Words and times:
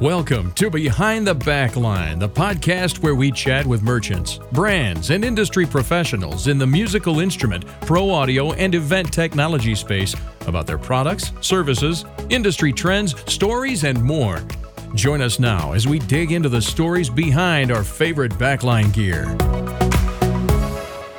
Welcome 0.00 0.50
to 0.54 0.70
Behind 0.70 1.24
the 1.24 1.36
Backline, 1.36 2.18
the 2.18 2.28
podcast 2.28 2.98
where 2.98 3.14
we 3.14 3.30
chat 3.30 3.64
with 3.64 3.84
merchants, 3.84 4.40
brands, 4.50 5.10
and 5.10 5.24
industry 5.24 5.66
professionals 5.66 6.48
in 6.48 6.58
the 6.58 6.66
musical 6.66 7.20
instrument, 7.20 7.64
pro 7.82 8.10
audio, 8.10 8.52
and 8.54 8.74
event 8.74 9.12
technology 9.12 9.76
space 9.76 10.16
about 10.48 10.66
their 10.66 10.78
products, 10.78 11.30
services, 11.40 12.04
industry 12.28 12.72
trends, 12.72 13.14
stories, 13.32 13.84
and 13.84 14.02
more. 14.02 14.42
Join 14.96 15.22
us 15.22 15.38
now 15.38 15.74
as 15.74 15.86
we 15.86 16.00
dig 16.00 16.32
into 16.32 16.48
the 16.48 16.60
stories 16.60 17.08
behind 17.08 17.70
our 17.70 17.84
favorite 17.84 18.32
backline 18.32 18.92
gear. 18.92 19.26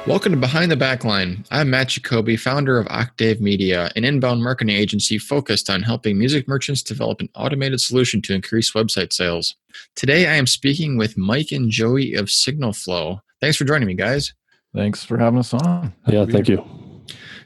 Welcome 0.08 0.34
to 0.34 0.38
Behind 0.38 0.70
the 0.70 0.76
Backline. 0.76 1.44
I'm 1.50 1.72
Matt 1.72 1.88
Jacoby, 1.88 2.38
founder 2.38 2.78
of 2.78 2.86
Octave 2.92 3.42
Media, 3.42 3.90
an 3.96 4.04
inbound 4.04 4.44
marketing 4.44 4.76
agency 4.76 5.18
focused 5.18 5.68
on 5.68 5.82
helping 5.82 6.20
music 6.20 6.48
merchants 6.48 6.84
develop 6.84 7.22
an 7.22 7.30
automated 7.34 7.82
solution 7.82 8.22
to 8.22 8.36
increase 8.36 8.74
website 8.74 9.14
sales. 9.14 9.56
Today, 9.96 10.28
I 10.28 10.36
am 10.36 10.46
speaking 10.46 10.96
with 10.96 11.18
Mike 11.18 11.52
and 11.52 11.72
Joey 11.72 12.14
of 12.14 12.30
Signal 12.30 12.72
Flow. 12.74 13.20
Thanks 13.42 13.58
for 13.58 13.66
joining 13.66 13.88
me, 13.88 13.96
guys. 13.96 14.32
Thanks 14.76 15.04
for 15.04 15.18
having 15.18 15.40
us 15.40 15.56
on. 15.56 15.92
Yeah, 16.08 16.26
thank 16.26 16.50
you. 16.50 16.64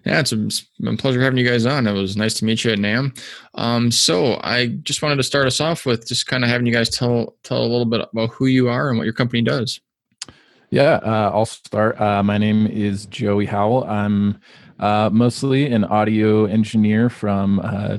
Yeah, 0.05 0.19
it's 0.19 0.33
a, 0.33 0.45
it's 0.45 0.66
a 0.85 0.97
pleasure 0.97 1.21
having 1.21 1.39
you 1.39 1.47
guys 1.47 1.66
on. 1.66 1.88
It 1.88 1.94
was 1.94 2.17
nice 2.17 2.33
to 2.35 2.45
meet 2.45 2.66
you 2.66 2.71
at 2.71 2.80
NAMM. 2.80 3.17
Um, 3.53 3.89
so 3.89 4.38
I 4.44 4.67
just 4.83 5.02
wanted 5.02 5.16
to 5.16 5.23
start 5.23 5.47
us 5.47 5.61
off 5.61 5.85
with 5.85 6.09
just 6.09 6.27
kind 6.27 6.44
of 6.44 6.49
having 6.49 6.67
you 6.67 6.73
guys 6.73 6.89
tell 6.89 7.38
tell 7.44 7.61
a 7.61 7.63
little 7.63 7.85
bit 7.85 8.02
about 8.11 8.31
who 8.31 8.47
you 8.47 8.67
are 8.67 8.89
and 8.89 8.97
what 8.97 9.05
your 9.05 9.13
company 9.13 9.41
does. 9.41 9.80
Yeah, 10.71 10.99
uh, 11.03 11.31
I'll 11.33 11.47
start. 11.47 11.99
Uh, 11.99 12.21
my 12.21 12.37
name 12.37 12.67
is 12.67 13.07
Joey 13.07 13.47
Howell. 13.47 13.85
I'm 13.85 14.39
uh, 14.79 15.09
mostly 15.11 15.65
an 15.71 15.83
audio 15.83 16.45
engineer 16.45 17.09
from 17.09 17.59
uh, 17.63 17.97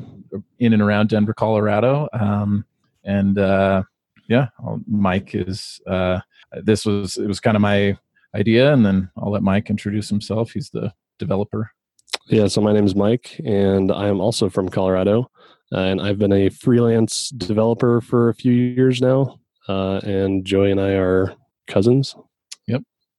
in 0.61 0.73
and 0.73 0.80
around 0.80 1.09
Denver, 1.09 1.34
Colorado. 1.34 2.09
Um, 2.12 2.64
and 3.02 3.37
uh, 3.38 3.83
yeah, 4.28 4.48
I'll, 4.61 4.80
Mike 4.87 5.34
is. 5.34 5.80
Uh, 5.84 6.20
this 6.62 6.86
was 6.86 7.17
it 7.17 7.27
was 7.27 7.41
kind 7.41 7.56
of 7.56 7.61
my 7.61 7.98
idea, 8.36 8.73
and 8.73 8.86
then 8.86 9.11
I'll 9.17 9.33
let 9.33 9.42
Mike 9.42 9.69
introduce 9.69 10.08
himself. 10.08 10.52
He's 10.52 10.70
the 10.70 10.92
developer. 11.19 11.73
Yeah, 12.28 12.47
so 12.47 12.61
my 12.61 12.73
name 12.73 12.84
is 12.84 12.95
Mike, 12.95 13.41
and 13.45 13.91
I 13.91 14.06
am 14.06 14.20
also 14.20 14.48
from 14.48 14.69
Colorado, 14.69 15.28
and 15.73 16.00
I've 16.00 16.19
been 16.19 16.33
a 16.33 16.50
freelance 16.50 17.30
developer 17.30 18.00
for 18.00 18.28
a 18.28 18.34
few 18.34 18.52
years 18.52 19.00
now. 19.00 19.41
and 19.67 20.45
Joey 20.45 20.70
and 20.70 20.80
I 20.80 20.91
are 20.92 21.34
cousins 21.67 22.14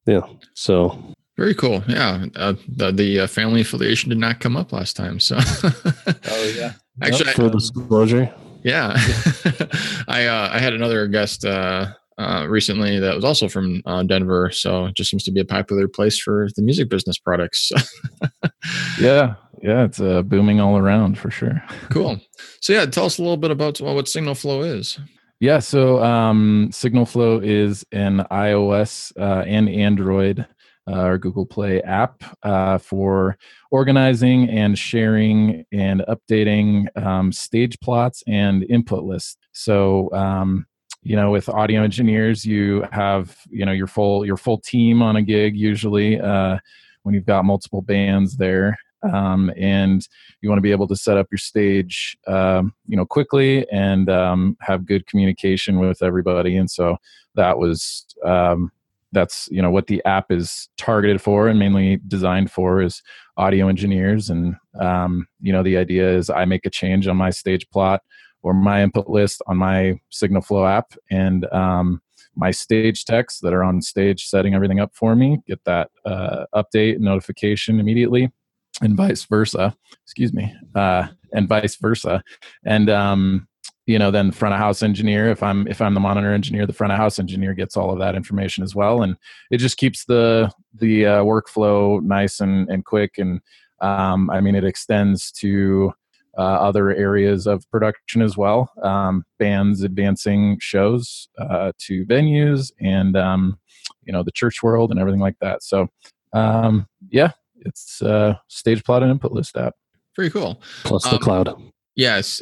yeah 0.05 0.21
so. 0.53 0.97
Very 1.37 1.55
cool. 1.55 1.81
Yeah 1.87 2.25
uh, 2.35 2.53
the, 2.67 2.91
the 2.91 3.19
uh, 3.21 3.27
family 3.27 3.61
affiliation 3.61 4.09
did 4.09 4.19
not 4.19 4.39
come 4.41 4.55
up 4.55 4.71
last 4.71 4.95
time 4.95 5.19
so. 5.19 5.37
Oh 5.39 6.53
yeah. 6.55 6.73
Actually 7.01 7.27
yep, 7.27 7.35
for 7.35 7.49
disclosure. 7.49 8.31
yeah. 8.63 8.93
I 10.07 10.25
uh, 10.27 10.49
i 10.51 10.59
had 10.59 10.73
another 10.73 11.07
guest 11.07 11.45
uh, 11.45 11.87
uh, 12.19 12.45
recently 12.47 12.99
that 12.99 13.15
was 13.15 13.23
also 13.23 13.47
from 13.47 13.81
uh, 13.87 14.03
denver 14.03 14.51
so 14.51 14.85
it 14.87 14.95
just 14.95 15.09
seems 15.09 15.23
to 15.23 15.31
be 15.31 15.39
a 15.39 15.45
popular 15.45 15.87
place 15.87 16.19
for 16.19 16.47
the 16.55 16.61
music 16.61 16.89
business 16.89 17.17
products. 17.17 17.71
Yeah 18.99 19.35
yeah 19.63 19.83
it's 19.85 19.99
uh, 20.01 20.21
booming 20.23 20.59
all 20.59 20.77
around 20.77 21.17
for 21.17 21.31
sure. 21.31 21.63
Cool. 21.89 22.19
So 22.59 22.73
yeah 22.73 22.85
tell 22.85 23.05
us 23.05 23.17
a 23.17 23.21
little 23.23 23.37
bit 23.37 23.51
about 23.51 23.79
what 23.81 24.07
signal 24.07 24.35
flow 24.35 24.61
is 24.61 24.99
yeah, 25.41 25.57
so 25.57 26.03
um, 26.03 26.69
Signal 26.71 27.07
Flow 27.07 27.39
is 27.39 27.83
an 27.91 28.19
iOS 28.29 29.11
uh, 29.19 29.43
and 29.47 29.67
Android 29.67 30.45
uh, 30.87 31.03
or 31.03 31.17
Google 31.17 31.47
Play 31.47 31.81
app 31.81 32.23
uh, 32.43 32.77
for 32.77 33.39
organizing 33.71 34.47
and 34.51 34.77
sharing 34.77 35.65
and 35.71 36.03
updating 36.07 36.95
um, 37.03 37.31
stage 37.31 37.79
plots 37.79 38.23
and 38.27 38.63
input 38.65 39.03
lists. 39.03 39.37
So, 39.51 40.13
um, 40.13 40.67
you 41.01 41.15
know, 41.15 41.31
with 41.31 41.49
audio 41.49 41.81
engineers, 41.81 42.45
you 42.45 42.85
have 42.91 43.35
you 43.49 43.65
know 43.65 43.71
your 43.71 43.87
full 43.87 44.23
your 44.23 44.37
full 44.37 44.59
team 44.59 45.01
on 45.01 45.15
a 45.15 45.23
gig 45.23 45.57
usually 45.57 46.19
uh, 46.19 46.59
when 47.01 47.15
you've 47.15 47.25
got 47.25 47.45
multiple 47.45 47.81
bands 47.81 48.37
there 48.37 48.77
um, 49.03 49.51
and 49.57 50.07
you 50.41 50.49
want 50.49 50.57
to 50.57 50.63
be 50.63 50.71
able 50.71 50.87
to 50.87 50.95
set 50.95 51.17
up 51.17 51.27
your 51.31 51.37
stage 51.37 52.17
um, 52.27 52.73
you 52.87 52.97
know 52.97 53.05
quickly 53.05 53.69
and 53.71 54.09
um, 54.09 54.57
have 54.61 54.85
good 54.85 55.07
communication 55.07 55.79
with 55.79 56.01
everybody. 56.01 56.55
And 56.55 56.69
so 56.69 56.97
that 57.35 57.57
was 57.57 58.05
um, 58.25 58.71
that's 59.11 59.49
you 59.51 59.61
know 59.61 59.71
what 59.71 59.87
the 59.87 60.03
app 60.05 60.31
is 60.31 60.69
targeted 60.77 61.21
for 61.21 61.47
and 61.47 61.59
mainly 61.59 61.99
designed 62.07 62.51
for 62.51 62.81
is 62.81 63.01
audio 63.37 63.67
engineers. 63.67 64.29
And 64.29 64.55
um, 64.79 65.27
you 65.41 65.51
know 65.51 65.63
the 65.63 65.77
idea 65.77 66.09
is 66.09 66.29
i 66.29 66.45
make 66.45 66.65
a 66.65 66.69
change 66.69 67.07
on 67.07 67.17
my 67.17 67.29
stage 67.29 67.69
plot 67.69 68.01
or 68.43 68.53
my 68.53 68.81
input 68.81 69.07
list 69.07 69.41
on 69.47 69.57
my 69.57 69.99
signal 70.09 70.41
flow 70.41 70.65
app 70.65 70.93
and 71.09 71.45
um, 71.53 72.01
my 72.35 72.51
stage 72.51 73.05
techs 73.05 73.39
that 73.39 73.53
are 73.53 73.63
on 73.63 73.81
stage 73.81 74.25
setting 74.25 74.53
everything 74.53 74.79
up 74.79 74.91
for 74.93 75.15
me 75.15 75.39
get 75.47 75.63
that 75.65 75.89
uh, 76.05 76.45
update 76.55 76.99
notification 76.99 77.79
immediately 77.79 78.31
and 78.81 78.95
vice 78.95 79.23
versa. 79.23 79.75
Excuse 80.03 80.33
me, 80.33 80.53
uh, 80.75 81.07
and 81.33 81.47
vice 81.47 81.75
versa. 81.75 82.23
And 82.65 82.89
um, 82.89 83.47
you 83.85 83.97
know, 83.97 84.11
then 84.11 84.31
front 84.31 84.53
of 84.53 84.59
house 84.59 84.83
engineer. 84.83 85.29
If 85.29 85.41
I'm 85.43 85.67
if 85.67 85.81
I'm 85.81 85.93
the 85.93 85.99
monitor 85.99 86.33
engineer, 86.33 86.65
the 86.65 86.73
front 86.73 86.93
of 86.93 86.99
house 86.99 87.19
engineer 87.19 87.53
gets 87.53 87.75
all 87.75 87.91
of 87.91 87.99
that 87.99 88.15
information 88.15 88.63
as 88.63 88.75
well, 88.75 89.01
and 89.01 89.15
it 89.49 89.57
just 89.57 89.77
keeps 89.77 90.05
the 90.05 90.51
the 90.73 91.05
uh, 91.05 91.23
workflow 91.23 92.01
nice 92.01 92.39
and 92.39 92.69
and 92.69 92.85
quick. 92.85 93.17
And 93.17 93.41
um, 93.81 94.29
I 94.29 94.41
mean, 94.41 94.55
it 94.55 94.63
extends 94.63 95.31
to 95.33 95.93
uh, 96.37 96.41
other 96.41 96.91
areas 96.91 97.47
of 97.47 97.69
production 97.71 98.21
as 98.21 98.37
well. 98.37 98.71
Um, 98.81 99.25
bands 99.39 99.83
advancing 99.83 100.57
shows 100.59 101.27
uh, 101.37 101.73
to 101.79 102.05
venues 102.05 102.71
and 102.79 103.17
um, 103.17 103.59
you 104.03 104.13
know 104.13 104.23
the 104.23 104.31
church 104.31 104.63
world 104.63 104.91
and 104.91 104.99
everything 104.99 105.19
like 105.21 105.39
that. 105.41 105.63
So 105.63 105.89
um, 106.33 106.87
yeah, 107.09 107.31
it's 107.65 108.01
uh, 108.01 108.35
stage 108.47 108.83
plot 108.83 109.03
and 109.03 109.11
input 109.11 109.31
list 109.31 109.57
app. 109.57 109.75
Very 110.15 110.29
cool. 110.29 110.61
Plus 110.83 111.03
the 111.03 111.15
um, 111.15 111.19
cloud. 111.19 111.71
Yes. 111.95 112.41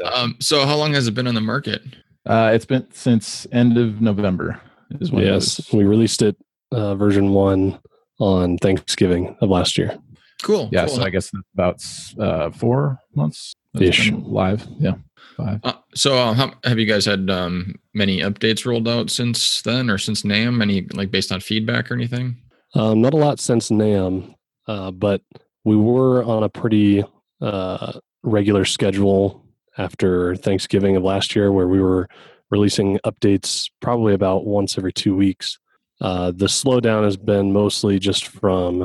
um, 0.14 0.36
so 0.40 0.66
how 0.66 0.76
long 0.76 0.92
has 0.94 1.06
it 1.06 1.12
been 1.12 1.26
on 1.26 1.34
the 1.34 1.40
market? 1.40 1.82
Uh, 2.24 2.50
it's 2.52 2.64
been 2.64 2.86
since 2.92 3.46
end 3.52 3.78
of 3.78 4.00
November. 4.00 4.60
Is 5.00 5.10
when 5.10 5.24
yes, 5.24 5.72
we 5.72 5.84
released 5.84 6.22
it 6.22 6.36
uh, 6.72 6.94
version 6.94 7.32
one 7.32 7.78
on 8.18 8.56
Thanksgiving 8.58 9.36
of 9.40 9.50
last 9.50 9.76
year. 9.76 9.98
Cool. 10.42 10.68
Yeah, 10.72 10.86
cool. 10.86 10.96
so 10.96 11.02
I 11.02 11.10
guess 11.10 11.30
about 11.54 11.82
uh, 12.18 12.50
four 12.50 12.98
months 13.14 13.54
ish 13.80 14.12
live. 14.12 14.66
Yeah, 14.78 14.94
five. 15.36 15.60
Uh, 15.64 15.74
so 15.94 16.16
uh, 16.16 16.34
how, 16.34 16.52
have 16.64 16.78
you 16.78 16.86
guys 16.86 17.04
had 17.04 17.30
um, 17.30 17.74
many 17.94 18.20
updates 18.20 18.64
rolled 18.66 18.86
out 18.88 19.10
since 19.10 19.62
then, 19.62 19.90
or 19.90 19.98
since 19.98 20.22
NAMM? 20.22 20.62
Any 20.62 20.82
like 20.92 21.10
based 21.10 21.32
on 21.32 21.40
feedback 21.40 21.90
or 21.90 21.94
anything? 21.94 22.36
Um, 22.76 23.00
not 23.00 23.14
a 23.14 23.16
lot 23.16 23.40
since 23.40 23.70
NAMM, 23.70 24.34
uh, 24.68 24.90
but 24.90 25.22
we 25.64 25.76
were 25.76 26.22
on 26.24 26.42
a 26.42 26.50
pretty 26.50 27.02
uh, 27.40 27.92
regular 28.22 28.66
schedule 28.66 29.46
after 29.78 30.36
Thanksgiving 30.36 30.94
of 30.94 31.02
last 31.02 31.34
year, 31.34 31.50
where 31.52 31.68
we 31.68 31.80
were 31.80 32.06
releasing 32.50 32.98
updates 32.98 33.70
probably 33.80 34.12
about 34.12 34.44
once 34.44 34.76
every 34.76 34.92
two 34.92 35.16
weeks. 35.16 35.58
Uh, 36.02 36.32
the 36.32 36.46
slowdown 36.46 37.02
has 37.04 37.16
been 37.16 37.50
mostly 37.50 37.98
just 37.98 38.26
from 38.26 38.82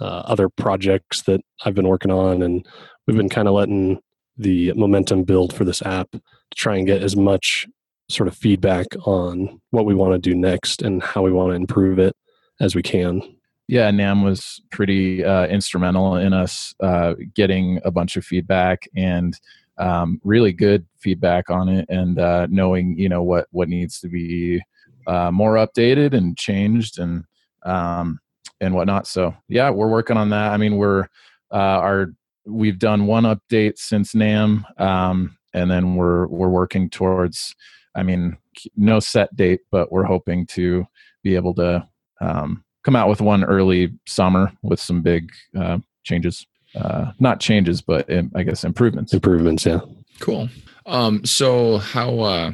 uh, 0.00 0.04
other 0.04 0.48
projects 0.48 1.22
that 1.22 1.40
I've 1.64 1.74
been 1.74 1.88
working 1.88 2.12
on, 2.12 2.40
and 2.40 2.64
we've 3.08 3.16
been 3.16 3.28
kind 3.28 3.48
of 3.48 3.54
letting 3.54 3.98
the 4.36 4.72
momentum 4.74 5.24
build 5.24 5.52
for 5.52 5.64
this 5.64 5.82
app 5.82 6.08
to 6.12 6.20
try 6.54 6.76
and 6.76 6.86
get 6.86 7.02
as 7.02 7.16
much 7.16 7.66
sort 8.08 8.28
of 8.28 8.36
feedback 8.36 8.86
on 9.06 9.60
what 9.70 9.86
we 9.86 9.94
want 9.94 10.12
to 10.12 10.18
do 10.20 10.36
next 10.36 10.82
and 10.82 11.02
how 11.02 11.22
we 11.22 11.32
want 11.32 11.50
to 11.50 11.56
improve 11.56 11.98
it 11.98 12.14
as 12.60 12.74
we 12.74 12.82
can. 12.82 13.22
Yeah, 13.66 13.90
NAMM 13.90 14.24
was 14.24 14.60
pretty 14.70 15.24
uh, 15.24 15.46
instrumental 15.46 16.16
in 16.16 16.34
us 16.34 16.74
uh, 16.80 17.14
getting 17.34 17.80
a 17.84 17.90
bunch 17.90 18.16
of 18.16 18.24
feedback 18.24 18.86
and 18.94 19.38
um, 19.78 20.20
really 20.22 20.52
good 20.52 20.86
feedback 20.98 21.50
on 21.50 21.68
it, 21.68 21.86
and 21.88 22.18
uh, 22.18 22.46
knowing 22.50 22.96
you 22.98 23.08
know 23.08 23.22
what 23.22 23.48
what 23.50 23.68
needs 23.68 24.00
to 24.00 24.08
be 24.08 24.62
uh, 25.06 25.30
more 25.30 25.54
updated 25.54 26.14
and 26.14 26.36
changed 26.36 26.98
and 26.98 27.24
um, 27.64 28.20
and 28.60 28.74
whatnot. 28.74 29.06
So 29.06 29.34
yeah, 29.48 29.70
we're 29.70 29.88
working 29.88 30.16
on 30.16 30.30
that. 30.30 30.52
I 30.52 30.56
mean, 30.58 30.76
we're 30.76 31.08
uh, 31.50 31.80
our 31.80 32.12
we've 32.46 32.78
done 32.78 33.06
one 33.06 33.24
update 33.24 33.78
since 33.78 34.12
NAMM, 34.12 34.80
um, 34.80 35.36
and 35.54 35.70
then 35.70 35.96
we're 35.96 36.26
we're 36.26 36.48
working 36.48 36.90
towards. 36.90 37.54
I 37.96 38.02
mean, 38.02 38.36
no 38.76 38.98
set 38.98 39.34
date, 39.36 39.60
but 39.70 39.92
we're 39.92 40.04
hoping 40.04 40.46
to 40.48 40.84
be 41.22 41.36
able 41.36 41.54
to 41.54 41.86
um, 42.20 42.64
come 42.84 42.96
out 42.96 43.08
with 43.08 43.20
one 43.20 43.44
early 43.44 43.92
summer 44.06 44.52
with 44.62 44.80
some 44.80 45.02
big 45.02 45.30
uh, 45.58 45.78
changes. 46.04 46.46
Uh, 46.74 47.12
not 47.20 47.40
changes, 47.40 47.80
but 47.80 48.10
um, 48.12 48.32
I 48.34 48.42
guess 48.42 48.64
improvements. 48.64 49.12
Improvements, 49.12 49.64
yeah. 49.64 49.80
Cool. 50.20 50.48
Um, 50.86 51.24
so 51.24 51.78
how? 51.78 52.20
Uh, 52.20 52.52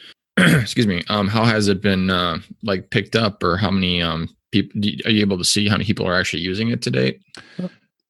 excuse 0.38 0.86
me. 0.86 1.02
Um, 1.08 1.28
how 1.28 1.44
has 1.44 1.68
it 1.68 1.82
been 1.82 2.10
uh, 2.10 2.38
like 2.62 2.90
picked 2.90 3.16
up, 3.16 3.42
or 3.42 3.56
how 3.56 3.70
many 3.70 4.00
um, 4.00 4.28
people 4.50 4.80
are 5.04 5.10
you 5.10 5.20
able 5.20 5.38
to 5.38 5.44
see 5.44 5.68
how 5.68 5.74
many 5.74 5.84
people 5.84 6.06
are 6.06 6.18
actually 6.18 6.42
using 6.42 6.68
it 6.68 6.82
to 6.82 6.90
date? 6.90 7.20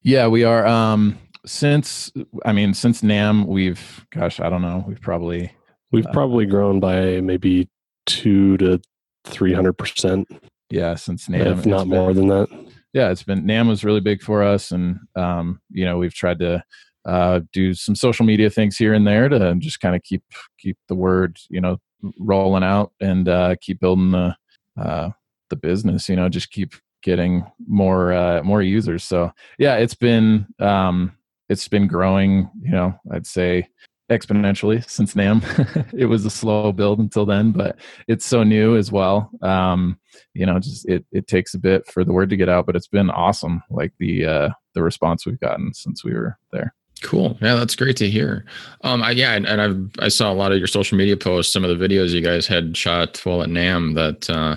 Yeah, 0.02 0.28
we 0.28 0.44
are. 0.44 0.66
Um, 0.66 1.18
since 1.44 2.12
I 2.44 2.52
mean 2.52 2.74
since 2.74 3.02
NAMM, 3.02 3.46
we've 3.46 4.06
gosh, 4.10 4.38
I 4.38 4.48
don't 4.48 4.62
know, 4.62 4.84
we've 4.86 5.00
probably 5.00 5.50
We've 5.92 6.06
Uh, 6.06 6.12
probably 6.12 6.46
grown 6.46 6.80
by 6.80 7.20
maybe 7.20 7.68
two 8.06 8.56
to 8.58 8.80
three 9.24 9.52
hundred 9.52 9.74
percent, 9.74 10.28
yeah 10.70 10.94
since 10.94 11.28
NAMM, 11.28 11.58
if 11.58 11.66
not 11.66 11.80
been- 11.80 11.88
more 11.88 12.14
than 12.14 12.28
that. 12.28 12.48
yeah, 12.92 13.10
it's 13.10 13.22
been 13.22 13.42
NAMM 13.44 13.68
was 13.68 13.84
really 13.84 14.00
big 14.00 14.22
for 14.22 14.42
us, 14.42 14.72
and 14.72 14.98
um, 15.16 15.60
you 15.70 15.84
know 15.84 15.98
we've 15.98 16.14
tried 16.14 16.38
to 16.40 16.62
uh, 17.06 17.40
do 17.52 17.72
some 17.74 17.94
social 17.94 18.26
media 18.26 18.50
things 18.50 18.76
here 18.76 18.92
and 18.92 19.06
there 19.06 19.28
to 19.28 19.54
just 19.58 19.80
kind 19.80 19.96
of 19.96 20.02
keep 20.02 20.22
keep 20.58 20.76
the 20.88 20.94
word 20.94 21.38
you 21.48 21.60
know 21.60 21.78
rolling 22.18 22.62
out 22.64 22.92
and 23.00 23.28
uh, 23.28 23.54
keep 23.60 23.80
building 23.80 24.10
the 24.10 24.36
uh, 24.80 25.10
the 25.48 25.56
business. 25.56 26.08
You 26.08 26.16
know, 26.16 26.28
just 26.28 26.50
keep 26.50 26.74
getting 27.02 27.44
more 27.66 28.12
uh, 28.12 28.42
more 28.42 28.62
users. 28.62 29.04
So 29.04 29.32
yeah, 29.58 29.76
it's 29.76 29.94
been 29.94 30.46
um, 30.58 31.12
it's 31.48 31.68
been 31.68 31.86
growing. 31.86 32.50
You 32.62 32.72
know, 32.72 32.94
I'd 33.12 33.26
say 33.26 33.68
exponentially 34.10 34.88
since 34.88 35.14
NAMM. 35.14 35.92
it 35.98 36.06
was 36.06 36.24
a 36.24 36.30
slow 36.30 36.72
build 36.72 36.98
until 36.98 37.24
then, 37.24 37.52
but 37.52 37.76
it's 38.08 38.26
so 38.26 38.42
new 38.42 38.76
as 38.76 38.92
well. 38.92 39.30
Um, 39.42 39.98
you 40.34 40.46
know 40.46 40.58
just 40.58 40.88
it 40.88 41.04
it 41.12 41.26
takes 41.26 41.54
a 41.54 41.58
bit 41.58 41.86
for 41.90 42.04
the 42.04 42.12
word 42.12 42.30
to 42.30 42.36
get 42.36 42.48
out 42.48 42.66
but 42.66 42.76
it's 42.76 42.88
been 42.88 43.10
awesome 43.10 43.62
like 43.70 43.92
the 43.98 44.24
uh 44.26 44.48
the 44.74 44.82
response 44.82 45.26
we've 45.26 45.40
gotten 45.40 45.72
since 45.74 46.04
we 46.04 46.12
were 46.12 46.38
there 46.52 46.74
Cool. 47.02 47.38
Yeah, 47.40 47.54
that's 47.54 47.76
great 47.76 47.96
to 47.96 48.10
hear. 48.10 48.44
Um, 48.82 49.02
I, 49.02 49.12
yeah, 49.12 49.32
and, 49.32 49.46
and 49.46 49.60
I've 49.62 50.04
I 50.04 50.08
saw 50.08 50.30
a 50.30 50.34
lot 50.34 50.52
of 50.52 50.58
your 50.58 50.66
social 50.66 50.98
media 50.98 51.16
posts, 51.16 51.50
some 51.50 51.64
of 51.64 51.70
the 51.70 51.88
videos 51.88 52.10
you 52.10 52.20
guys 52.20 52.46
had 52.46 52.76
shot 52.76 53.18
while 53.24 53.42
at 53.42 53.48
NAMM 53.48 53.94
that 53.94 54.28
uh, 54.28 54.56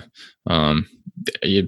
um, 0.52 0.86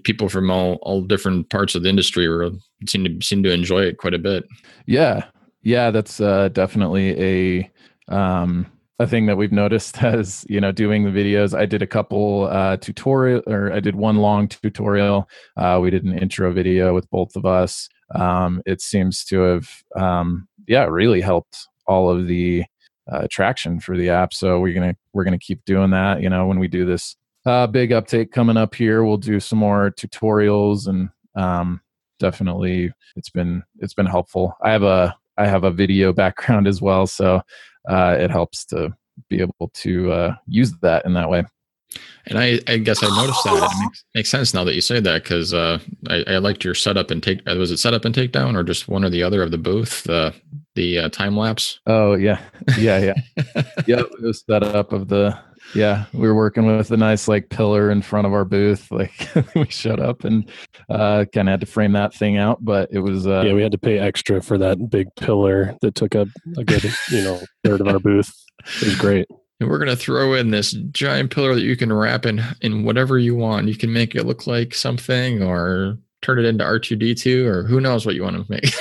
people 0.04 0.28
from 0.28 0.50
all 0.50 0.74
all 0.82 1.00
different 1.00 1.48
parts 1.48 1.74
of 1.74 1.82
the 1.82 1.88
industry 1.88 2.28
were 2.28 2.50
seem 2.86 3.04
to 3.04 3.26
seem 3.26 3.42
to 3.42 3.50
enjoy 3.50 3.84
it 3.84 3.96
quite 3.96 4.12
a 4.12 4.18
bit. 4.18 4.44
yeah 4.84 5.24
yeah 5.66 5.90
that's 5.90 6.20
uh 6.20 6.48
definitely 6.50 7.20
a 7.20 8.14
um 8.14 8.64
a 9.00 9.06
thing 9.06 9.26
that 9.26 9.36
we've 9.36 9.52
noticed 9.52 10.00
as 10.02 10.46
you 10.48 10.60
know 10.60 10.70
doing 10.70 11.02
the 11.02 11.10
videos. 11.10 11.58
I 11.58 11.66
did 11.66 11.82
a 11.82 11.86
couple 11.86 12.44
uh 12.44 12.76
tutorial 12.76 13.42
or 13.48 13.72
i 13.72 13.80
did 13.80 13.96
one 13.96 14.16
long 14.16 14.46
tutorial. 14.48 15.28
Uh 15.56 15.80
we 15.82 15.90
did 15.90 16.04
an 16.04 16.16
intro 16.16 16.52
video 16.52 16.94
with 16.94 17.10
both 17.10 17.34
of 17.34 17.44
us. 17.44 17.88
Um 18.14 18.62
it 18.64 18.80
seems 18.80 19.24
to 19.24 19.40
have 19.40 19.68
um 19.96 20.46
yeah 20.68 20.84
really 20.84 21.20
helped 21.20 21.66
all 21.88 22.08
of 22.10 22.28
the 22.28 22.64
uh, 23.10 23.26
traction 23.30 23.78
for 23.78 23.96
the 23.96 24.08
app. 24.08 24.32
So 24.32 24.60
we're 24.60 24.74
gonna 24.74 24.96
we're 25.12 25.24
gonna 25.24 25.38
keep 25.38 25.64
doing 25.64 25.90
that 25.90 26.22
you 26.22 26.30
know 26.30 26.46
when 26.46 26.60
we 26.60 26.68
do 26.68 26.86
this 26.86 27.16
uh 27.44 27.66
big 27.66 27.90
uptake 27.90 28.30
coming 28.30 28.56
up 28.56 28.72
here. 28.72 29.04
We'll 29.04 29.16
do 29.16 29.40
some 29.40 29.58
more 29.58 29.90
tutorials 29.90 30.86
and 30.86 31.08
um 31.34 31.80
definitely 32.20 32.92
it's 33.16 33.30
been 33.30 33.64
it's 33.80 33.94
been 33.94 34.06
helpful. 34.06 34.56
I 34.62 34.70
have 34.70 34.84
a 34.84 35.16
i 35.38 35.46
have 35.46 35.64
a 35.64 35.70
video 35.70 36.12
background 36.22 36.66
as 36.66 36.80
well 36.80 37.06
so 37.06 37.40
uh 37.88 38.16
it 38.18 38.30
helps 38.30 38.64
to 38.64 38.94
be 39.28 39.40
able 39.40 39.70
to 39.74 40.12
uh 40.12 40.34
use 40.46 40.72
that 40.82 41.04
in 41.06 41.14
that 41.14 41.30
way 41.30 41.44
And 42.26 42.38
I, 42.38 42.58
I 42.66 42.78
guess 42.78 43.02
I 43.02 43.08
noticed 43.08 43.44
that 43.44 43.54
it 43.56 43.84
makes, 43.84 44.04
makes 44.14 44.28
sense 44.30 44.52
now 44.52 44.64
that 44.64 44.74
you 44.74 44.80
say 44.80 45.00
that 45.00 45.22
because 45.22 45.54
uh, 45.54 45.78
I, 46.10 46.24
I 46.26 46.38
liked 46.38 46.64
your 46.64 46.74
setup 46.74 47.10
and 47.12 47.22
take. 47.22 47.46
Was 47.46 47.70
it 47.70 47.78
setup 47.78 48.04
and 48.04 48.14
takedown 48.14 48.56
or 48.56 48.64
just 48.64 48.88
one 48.88 49.04
or 49.04 49.08
the 49.10 49.22
other 49.22 49.42
of 49.42 49.50
the 49.52 49.58
booth? 49.58 50.02
The 50.02 50.34
the 50.74 50.98
uh, 50.98 51.08
time 51.08 51.36
lapse. 51.36 51.80
oh 51.86 52.14
yeah 52.14 52.40
yeah 52.76 52.98
yeah 52.98 53.14
yep 53.86 54.00
it 54.12 54.20
was 54.20 54.42
set 54.44 54.62
up 54.64 54.92
of 54.92 55.08
the 55.08 55.38
yeah 55.74 56.04
we 56.12 56.28
were 56.28 56.34
working 56.34 56.66
with 56.66 56.90
a 56.90 56.96
nice 56.96 57.28
like 57.28 57.48
pillar 57.48 57.90
in 57.90 58.02
front 58.02 58.26
of 58.26 58.32
our 58.32 58.44
booth 58.44 58.90
like 58.90 59.28
we 59.54 59.66
showed 59.68 60.00
up 60.00 60.24
and 60.24 60.50
uh 60.88 61.24
kind 61.34 61.48
of 61.48 61.52
had 61.52 61.60
to 61.60 61.66
frame 61.66 61.92
that 61.92 62.14
thing 62.14 62.36
out 62.36 62.64
but 62.64 62.88
it 62.92 63.00
was 63.00 63.26
uh 63.26 63.42
yeah, 63.46 63.52
we 63.52 63.62
had 63.62 63.72
to 63.72 63.78
pay 63.78 63.98
extra 63.98 64.40
for 64.40 64.58
that 64.58 64.90
big 64.90 65.08
pillar 65.16 65.76
that 65.82 65.94
took 65.94 66.14
up 66.14 66.28
a 66.56 66.64
good, 66.64 66.84
you 67.10 67.22
know, 67.22 67.40
third 67.64 67.80
of 67.80 67.88
our 67.88 67.98
booth. 67.98 68.32
It 68.80 68.86
was 68.86 68.96
great. 68.96 69.26
And 69.60 69.70
we're 69.70 69.78
gonna 69.78 69.96
throw 69.96 70.34
in 70.34 70.50
this 70.50 70.72
giant 70.90 71.30
pillar 71.30 71.54
that 71.54 71.62
you 71.62 71.76
can 71.76 71.92
wrap 71.92 72.26
in 72.26 72.42
in 72.60 72.84
whatever 72.84 73.18
you 73.18 73.34
want. 73.34 73.68
You 73.68 73.76
can 73.76 73.92
make 73.92 74.14
it 74.14 74.26
look 74.26 74.46
like 74.46 74.74
something, 74.74 75.42
or 75.42 75.98
turn 76.26 76.38
it 76.38 76.44
into 76.44 76.64
R 76.64 76.78
two 76.78 76.96
D 76.96 77.14
two, 77.14 77.46
or 77.46 77.62
who 77.62 77.80
knows 77.80 78.04
what 78.04 78.14
you 78.14 78.22
want 78.22 78.36
to 78.36 78.44
make. 78.50 78.74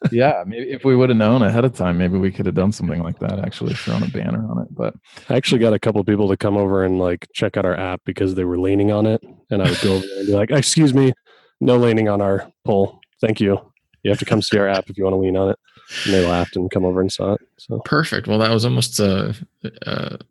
yeah 0.12 0.44
maybe 0.46 0.70
if 0.70 0.84
we 0.84 0.94
would 0.94 1.08
have 1.08 1.18
known 1.18 1.42
ahead 1.42 1.64
of 1.64 1.74
time 1.74 1.98
maybe 1.98 2.16
we 2.16 2.30
could 2.30 2.46
have 2.46 2.54
done 2.54 2.70
something 2.70 3.02
like 3.02 3.18
that 3.18 3.40
actually 3.40 3.74
thrown 3.74 4.02
a 4.02 4.08
banner 4.08 4.46
on 4.48 4.62
it 4.62 4.68
but 4.70 4.94
I 5.28 5.36
actually 5.36 5.60
got 5.60 5.72
a 5.72 5.78
couple 5.78 6.00
of 6.00 6.06
people 6.06 6.28
to 6.28 6.36
come 6.36 6.56
over 6.56 6.84
and 6.84 6.98
like 6.98 7.28
check 7.34 7.56
out 7.56 7.64
our 7.64 7.76
app 7.76 8.02
because 8.04 8.34
they 8.34 8.44
were 8.44 8.58
leaning 8.58 8.92
on 8.92 9.06
it. 9.06 9.22
And 9.50 9.62
I 9.62 9.70
would 9.70 9.80
go 9.80 9.94
over 9.94 10.06
there 10.06 10.18
and 10.18 10.26
be 10.26 10.32
like, 10.34 10.50
excuse 10.50 10.94
me, 10.94 11.12
no 11.60 11.76
leaning 11.76 12.08
on 12.08 12.20
our 12.20 12.50
pole. 12.64 13.00
Thank 13.20 13.40
you. 13.40 13.58
You 14.02 14.10
have 14.10 14.18
to 14.18 14.24
come 14.24 14.42
see 14.42 14.58
our 14.58 14.68
app 14.68 14.90
if 14.90 14.98
you 14.98 15.04
want 15.04 15.14
to 15.14 15.18
lean 15.18 15.36
on 15.36 15.50
it. 15.50 15.58
And 16.04 16.14
they 16.14 16.26
laughed 16.26 16.56
and 16.56 16.70
come 16.70 16.84
over 16.84 17.00
and 17.00 17.12
saw 17.12 17.34
it. 17.34 17.40
So 17.58 17.80
Perfect. 17.84 18.26
Well, 18.26 18.38
that 18.38 18.50
was 18.50 18.64
almost 18.64 18.98
a 18.98 19.34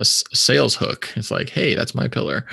sales 0.04 0.76
hook. 0.76 1.10
It's 1.16 1.32
like, 1.32 1.50
hey, 1.50 1.76
that's 1.76 1.96
my 1.96 2.08
pillar. 2.08 2.46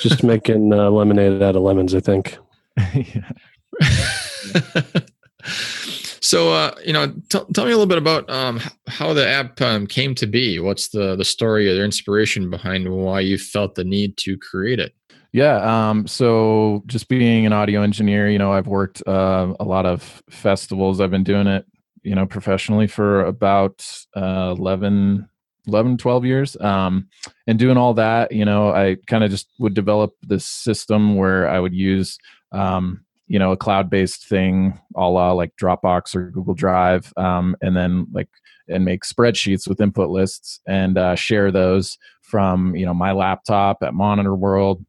just 0.00 0.24
making 0.24 0.72
uh, 0.72 0.90
lemonade 0.90 1.42
out 1.42 1.56
of 1.56 1.62
lemons, 1.62 1.94
I 1.94 2.00
think. 2.00 2.38
so, 6.20 6.52
uh, 6.52 6.74
you 6.84 6.92
know, 6.92 7.12
t- 7.28 7.40
tell 7.54 7.64
me 7.64 7.72
a 7.72 7.76
little 7.76 7.86
bit 7.86 7.98
about 7.98 8.28
um, 8.30 8.60
how 8.88 9.12
the 9.12 9.26
app 9.26 9.60
um, 9.60 9.86
came 9.86 10.14
to 10.14 10.26
be. 10.26 10.58
What's 10.58 10.88
the 10.88 11.16
the 11.16 11.24
story 11.24 11.68
or 11.68 11.74
the 11.74 11.84
inspiration 11.84 12.50
behind 12.50 12.90
why 12.90 13.20
you 13.20 13.38
felt 13.38 13.74
the 13.74 13.84
need 13.84 14.16
to 14.18 14.38
create 14.38 14.78
it? 14.78 14.94
Yeah. 15.36 15.90
Um, 15.90 16.06
so 16.06 16.82
just 16.86 17.08
being 17.08 17.44
an 17.44 17.52
audio 17.52 17.82
engineer, 17.82 18.30
you 18.30 18.38
know, 18.38 18.52
I've 18.52 18.68
worked 18.68 19.06
uh, 19.06 19.52
a 19.60 19.64
lot 19.64 19.84
of 19.84 20.22
festivals. 20.30 20.98
I've 20.98 21.10
been 21.10 21.24
doing 21.24 21.46
it, 21.46 21.66
you 22.02 22.14
know, 22.14 22.24
professionally 22.24 22.86
for 22.86 23.22
about 23.24 23.86
uh, 24.16 24.54
11, 24.56 25.28
11, 25.66 25.98
12 25.98 26.24
years. 26.24 26.56
Um, 26.58 27.08
and 27.46 27.58
doing 27.58 27.76
all 27.76 27.92
that, 27.94 28.32
you 28.32 28.46
know, 28.46 28.70
I 28.70 28.96
kind 29.08 29.24
of 29.24 29.30
just 29.30 29.48
would 29.58 29.74
develop 29.74 30.14
this 30.22 30.46
system 30.46 31.16
where 31.16 31.46
I 31.46 31.60
would 31.60 31.74
use, 31.74 32.16
um, 32.56 33.04
you 33.28 33.38
know, 33.38 33.52
a 33.52 33.56
cloud 33.56 33.90
based 33.90 34.26
thing, 34.28 34.78
a 34.96 35.08
la 35.08 35.32
like 35.32 35.52
Dropbox 35.60 36.14
or 36.14 36.30
Google 36.30 36.54
Drive, 36.54 37.12
um, 37.16 37.56
and 37.60 37.76
then 37.76 38.06
like, 38.12 38.28
and 38.68 38.84
make 38.84 39.04
spreadsheets 39.04 39.68
with 39.68 39.80
input 39.80 40.10
lists 40.10 40.60
and 40.66 40.98
uh, 40.98 41.14
share 41.14 41.52
those 41.52 41.98
from, 42.22 42.74
you 42.74 42.84
know, 42.84 42.94
my 42.94 43.12
laptop 43.12 43.82
at 43.82 43.94
Monitor 43.94 44.34
World 44.34 44.84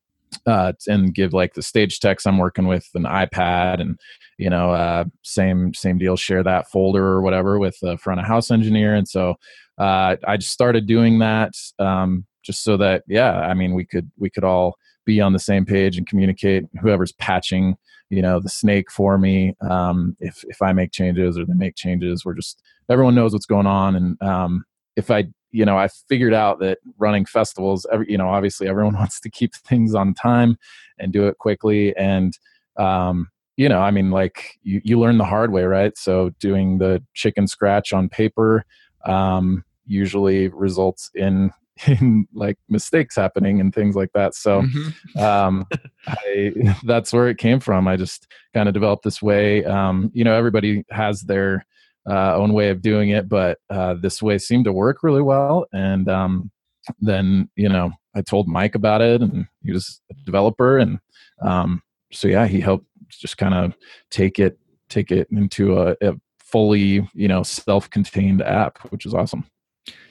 uh, 0.45 0.73
and 0.87 1.13
give 1.13 1.33
like 1.33 1.53
the 1.53 1.61
stage 1.61 1.99
text 1.99 2.27
I'm 2.27 2.37
working 2.37 2.67
with 2.67 2.87
an 2.95 3.03
iPad 3.03 3.81
and 3.81 3.99
you 4.37 4.49
know 4.49 4.71
uh, 4.71 5.05
same 5.23 5.73
same 5.73 5.97
deal 5.97 6.15
share 6.15 6.43
that 6.43 6.69
folder 6.69 7.05
or 7.05 7.21
whatever 7.21 7.59
with 7.59 7.77
the 7.81 7.97
front 7.97 8.19
of 8.19 8.25
house 8.25 8.51
engineer. 8.51 8.95
And 8.95 9.07
so 9.07 9.35
uh, 9.77 10.15
I 10.27 10.37
just 10.37 10.51
started 10.51 10.87
doing 10.87 11.19
that 11.19 11.53
um, 11.79 12.25
just 12.43 12.63
so 12.63 12.77
that 12.77 13.03
yeah 13.07 13.39
I 13.39 13.53
mean 13.53 13.74
we 13.74 13.86
could 13.86 14.12
we 14.17 14.29
could 14.29 14.43
all 14.43 14.75
be 15.07 15.19
on 15.19 15.33
the 15.33 15.39
same 15.39 15.65
page 15.65 15.97
and 15.97 16.05
communicate 16.05 16.65
whoever's 16.79 17.13
patching 17.13 17.75
you 18.09 18.21
know 18.21 18.39
the 18.39 18.49
snake 18.49 18.91
for 18.91 19.17
me. 19.17 19.55
Um, 19.61 20.15
if 20.19 20.43
if 20.47 20.61
I 20.61 20.73
make 20.73 20.91
changes 20.91 21.37
or 21.37 21.45
they 21.45 21.53
make 21.53 21.75
changes 21.75 22.23
we're 22.23 22.35
just 22.35 22.61
everyone 22.89 23.15
knows 23.15 23.33
what's 23.33 23.45
going 23.45 23.67
on. 23.67 23.95
And 23.95 24.21
um, 24.21 24.65
if 24.95 25.09
I 25.11 25.25
you 25.51 25.63
know 25.63 25.77
i 25.77 25.87
figured 26.09 26.33
out 26.33 26.59
that 26.59 26.77
running 26.97 27.25
festivals 27.25 27.87
every 27.89 28.11
you 28.11 28.17
know 28.17 28.27
obviously 28.27 28.67
everyone 28.67 28.93
wants 29.01 29.21
to 29.21 29.29
keep 29.29 29.55
things 29.55 29.95
on 29.95 30.13
time 30.13 30.57
and 30.99 31.13
do 31.13 31.27
it 31.27 31.37
quickly. 31.37 31.95
And 31.95 32.37
um 32.77 33.29
you 33.55 33.67
know 33.67 33.79
i 33.79 33.89
mean 33.89 34.11
like 34.11 34.59
you, 34.61 34.81
you 34.83 34.99
learn 34.99 35.17
the 35.17 35.25
hard 35.25 35.51
way 35.51 35.63
right? 35.63 35.97
So 35.97 36.31
doing 36.39 36.77
the 36.77 37.01
chicken 37.13 37.47
scratch 37.47 37.93
on 37.93 38.09
paper 38.09 38.65
um 39.05 39.63
usually 39.85 40.49
results 40.49 41.09
in 41.15 41.51
in 41.88 42.27
like 42.34 42.57
mistakes 42.69 43.15
happening 43.15 43.60
and 43.60 43.74
things 43.74 43.96
like 43.96 44.12
that 44.13 44.34
so 44.34 44.63
Mhm. 44.67 44.93
um, 45.22 45.65
I, 46.07 46.53
that's 46.86 47.13
where 47.13 47.27
it 47.27 47.38
came 47.38 47.60
from. 47.60 47.88
I 47.88 47.98
just 47.98 48.27
kind 48.53 48.67
of 48.67 48.74
developed 48.74 49.03
this 49.03 49.22
way. 49.22 49.63
Um, 49.65 50.12
you 50.13 50.24
know, 50.24 50.34
everybody 50.34 50.84
has 50.89 51.22
their 51.22 51.65
uh, 52.10 52.36
own 52.36 52.53
way 52.53 52.69
of 52.69 52.81
doing 52.81 53.10
it, 53.10 53.27
but 53.27 53.60
uh, 53.69 53.96
this 53.96 54.22
way 54.22 54.38
seemed 54.38 54.65
to 54.65 54.74
work 54.74 55.03
really 55.03 55.22
well. 55.22 55.65
And 55.74 56.07
um, 56.10 56.51
then, 57.00 57.50
you 57.55 57.69
know, 57.69 57.91
I 58.15 58.22
told 58.22 58.48
Mike 58.48 58.75
about 58.75 59.01
it, 59.01 59.22
and 59.22 59.48
he 59.63 59.72
was 59.72 60.01
a 60.10 60.13
developer, 60.25 60.77
and 60.77 61.00
um, 61.41 61.84
so 62.12 62.27
yeah, 62.27 62.48
he 62.48 62.60
helped 62.62 62.86
just 63.10 63.38
kind 63.38 63.53
of 63.53 63.75
take 64.10 64.39
it 64.39 64.57
take 64.89 65.12
it 65.12 65.27
into 65.31 65.79
a, 65.79 65.96
a 66.01 66.13
fully, 66.39 67.07
you 67.13 67.27
know, 67.27 67.43
self-contained 67.43 68.41
app, 68.41 68.77
which 68.89 69.05
is 69.05 69.13
awesome. 69.13 69.46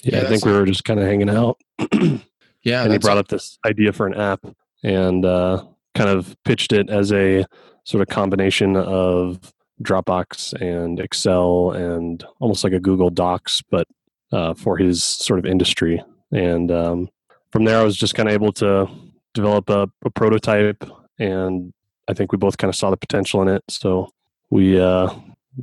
Yeah, 0.02 0.18
Yeah, 0.18 0.23
I 0.23 0.26
think 0.26 0.45
we 0.45 0.52
were 0.52 0.66
just 0.66 0.85
kind 0.85 1.00
of 1.00 1.06
hanging 1.06 1.30
out. 1.30 1.61
Yeah, 2.66 2.83
and 2.83 2.92
he 2.92 2.99
brought 2.99 3.16
up 3.16 3.28
this 3.28 3.61
idea 3.64 3.92
for 3.92 4.09
an 4.09 4.14
app 4.14 4.45
and 4.83 5.25
uh, 5.25 5.64
kind 5.95 6.11
of 6.11 6.37
pitched 6.45 6.73
it 6.73 6.90
as 6.90 7.12
a 7.12 7.47
sort 7.85 8.02
of 8.02 8.09
combination 8.09 8.76
of 8.76 9.52
Dropbox 9.85 10.52
and 10.61 10.99
Excel 10.99 11.71
and 11.71 12.25
almost 12.40 12.64
like 12.64 12.73
a 12.73 12.80
Google 12.80 13.09
Docs, 13.09 13.62
but 13.71 13.87
uh, 14.33 14.54
for 14.54 14.76
his 14.76 15.04
sort 15.04 15.38
of 15.38 15.47
industry. 15.47 16.02
And 16.33 16.73
um, 16.73 17.09
from 17.52 17.62
there, 17.62 17.78
I 17.78 17.85
was 17.85 17.97
just 17.97 18.16
kind 18.16 18.28
of 18.28 18.35
able 18.35 18.52
to 18.54 18.88
develop 19.33 19.71
a, 19.71 19.88
a 20.04 20.11
prototype, 20.11 20.83
and 21.21 21.73
I 22.09 22.14
think 22.14 22.33
we 22.33 22.38
both 22.38 22.59
kind 22.59 22.68
of 22.68 22.75
saw 22.75 22.90
the 22.90 22.97
potential 22.97 23.42
in 23.42 23.49
it. 23.49 23.62
So 23.68 24.11
we 24.50 24.80
uh, 24.80 25.09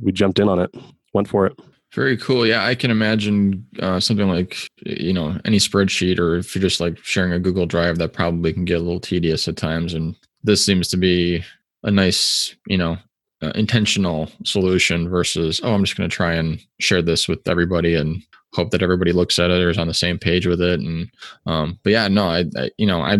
we 0.00 0.10
jumped 0.10 0.38
in 0.38 0.48
on 0.48 0.58
it. 0.58 0.74
went 1.12 1.28
for 1.28 1.44
it. 1.44 1.60
Very 1.94 2.16
cool. 2.16 2.44
Yeah, 2.44 2.64
I 2.64 2.74
can 2.74 2.90
imagine 2.90 3.64
uh, 3.80 4.00
something 4.00 4.28
like 4.28 4.68
you 4.84 5.12
know 5.12 5.38
any 5.44 5.58
spreadsheet, 5.58 6.18
or 6.18 6.36
if 6.36 6.54
you're 6.54 6.62
just 6.62 6.80
like 6.80 6.98
sharing 6.98 7.32
a 7.32 7.38
Google 7.38 7.66
Drive, 7.66 7.98
that 7.98 8.12
probably 8.12 8.52
can 8.52 8.64
get 8.64 8.78
a 8.78 8.82
little 8.82 8.98
tedious 8.98 9.46
at 9.46 9.56
times. 9.56 9.94
And 9.94 10.16
this 10.42 10.64
seems 10.66 10.88
to 10.88 10.96
be 10.96 11.44
a 11.84 11.92
nice, 11.92 12.56
you 12.66 12.76
know, 12.76 12.96
uh, 13.42 13.52
intentional 13.54 14.28
solution 14.44 15.08
versus 15.08 15.60
oh, 15.62 15.72
I'm 15.72 15.84
just 15.84 15.96
going 15.96 16.10
to 16.10 16.14
try 16.14 16.34
and 16.34 16.60
share 16.80 17.00
this 17.00 17.28
with 17.28 17.46
everybody 17.46 17.94
and 17.94 18.20
hope 18.54 18.70
that 18.70 18.82
everybody 18.82 19.12
looks 19.12 19.38
at 19.38 19.50
it 19.50 19.62
or 19.62 19.70
is 19.70 19.78
on 19.78 19.88
the 19.88 19.94
same 19.94 20.18
page 20.18 20.48
with 20.48 20.60
it. 20.60 20.80
And 20.80 21.08
um, 21.46 21.78
but 21.84 21.90
yeah, 21.90 22.08
no, 22.08 22.26
I, 22.26 22.44
I 22.56 22.70
you 22.76 22.86
know 22.88 23.02
I 23.02 23.18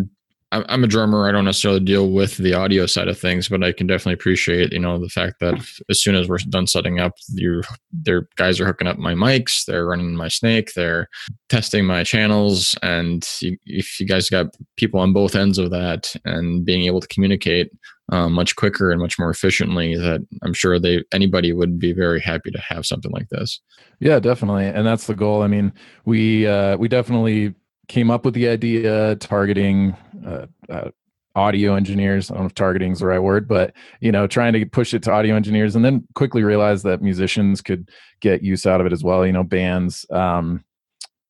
I'm 0.68 0.84
a 0.84 0.86
drummer. 0.86 1.28
I 1.28 1.32
don't 1.32 1.44
necessarily 1.44 1.80
deal 1.80 2.10
with 2.10 2.36
the 2.36 2.54
audio 2.54 2.86
side 2.86 3.08
of 3.08 3.18
things, 3.18 3.48
but 3.48 3.62
I 3.62 3.72
can 3.72 3.86
definitely 3.86 4.14
appreciate, 4.14 4.72
you 4.72 4.78
know, 4.78 4.98
the 4.98 5.08
fact 5.08 5.40
that 5.40 5.54
as 5.88 6.02
soon 6.02 6.14
as 6.14 6.28
we're 6.28 6.38
done 6.48 6.66
setting 6.66 7.00
up, 7.00 7.12
you 7.28 7.62
their 7.92 8.28
guys 8.36 8.60
are 8.60 8.66
hooking 8.66 8.86
up 8.86 8.98
my 8.98 9.14
mics, 9.14 9.64
they're 9.64 9.86
running 9.86 10.14
my 10.14 10.28
snake, 10.28 10.72
they're 10.74 11.08
testing 11.48 11.84
my 11.84 12.04
channels, 12.04 12.74
and 12.82 13.28
you, 13.40 13.56
if 13.66 13.98
you 13.98 14.06
guys 14.06 14.30
got 14.30 14.46
people 14.76 15.00
on 15.00 15.12
both 15.12 15.34
ends 15.34 15.58
of 15.58 15.70
that 15.70 16.14
and 16.24 16.64
being 16.64 16.84
able 16.84 17.00
to 17.00 17.08
communicate 17.08 17.70
um, 18.12 18.32
much 18.32 18.54
quicker 18.56 18.90
and 18.90 19.00
much 19.00 19.18
more 19.18 19.30
efficiently, 19.30 19.96
that 19.96 20.26
I'm 20.42 20.52
sure 20.52 20.78
they 20.78 21.02
anybody 21.12 21.52
would 21.52 21.78
be 21.78 21.92
very 21.92 22.20
happy 22.20 22.50
to 22.50 22.60
have 22.60 22.86
something 22.86 23.10
like 23.12 23.28
this. 23.30 23.60
Yeah, 24.00 24.20
definitely, 24.20 24.66
and 24.66 24.86
that's 24.86 25.06
the 25.06 25.14
goal. 25.14 25.42
I 25.42 25.46
mean, 25.46 25.72
we 26.04 26.46
uh, 26.46 26.76
we 26.76 26.88
definitely 26.88 27.54
came 27.88 28.10
up 28.10 28.24
with 28.24 28.34
the 28.34 28.48
idea 28.48 29.16
targeting 29.16 29.96
uh, 30.26 30.46
uh, 30.68 30.90
audio 31.34 31.74
engineers. 31.74 32.30
I 32.30 32.34
don't 32.34 32.44
know 32.44 32.46
if 32.46 32.54
targeting 32.54 32.92
is 32.92 33.00
the 33.00 33.06
right 33.06 33.18
word, 33.18 33.48
but 33.48 33.74
you 34.00 34.12
know, 34.12 34.26
trying 34.26 34.52
to 34.52 34.64
push 34.66 34.94
it 34.94 35.02
to 35.04 35.12
audio 35.12 35.34
engineers, 35.34 35.76
and 35.76 35.84
then 35.84 36.06
quickly 36.14 36.42
realized 36.42 36.84
that 36.84 37.02
musicians 37.02 37.60
could 37.60 37.90
get 38.20 38.42
use 38.42 38.66
out 38.66 38.80
of 38.80 38.86
it 38.86 38.92
as 38.92 39.02
well. 39.02 39.26
You 39.26 39.32
know, 39.32 39.42
bands, 39.42 40.06
um, 40.10 40.64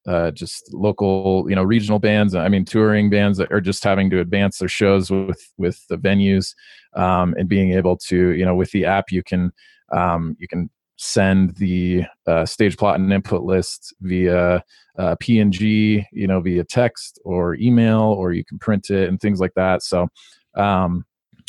uh, 0.06 0.30
just 0.32 0.72
local, 0.72 1.46
you 1.48 1.54
know, 1.54 1.62
regional 1.62 1.98
bands. 1.98 2.34
I 2.34 2.48
mean, 2.48 2.64
touring 2.64 3.08
bands 3.08 3.38
that 3.38 3.50
are 3.50 3.60
just 3.60 3.82
having 3.82 4.10
to 4.10 4.20
advance 4.20 4.58
their 4.58 4.68
shows 4.68 5.10
with 5.10 5.52
with 5.56 5.86
the 5.88 5.96
venues, 5.96 6.54
um, 6.94 7.34
and 7.38 7.48
being 7.48 7.72
able 7.72 7.96
to, 8.08 8.30
you 8.32 8.44
know, 8.44 8.54
with 8.54 8.70
the 8.72 8.84
app, 8.84 9.10
you 9.10 9.22
can 9.22 9.52
um, 9.92 10.36
you 10.38 10.48
can 10.48 10.70
send 10.96 11.56
the 11.56 12.04
uh, 12.26 12.46
stage 12.46 12.76
plot 12.76 12.98
and 12.98 13.12
input 13.12 13.42
list 13.42 13.94
via 14.00 14.62
uh, 14.98 15.16
PNG, 15.16 16.04
you 16.12 16.26
know, 16.26 16.40
via 16.40 16.64
text 16.64 17.18
or 17.24 17.56
email, 17.56 18.02
or 18.02 18.32
you 18.32 18.44
can 18.44 18.58
print 18.58 18.90
it 18.90 19.08
and 19.08 19.20
things 19.20 19.40
like 19.40 19.54
that. 19.54 19.82
So, 19.82 20.08
um, 20.56 21.04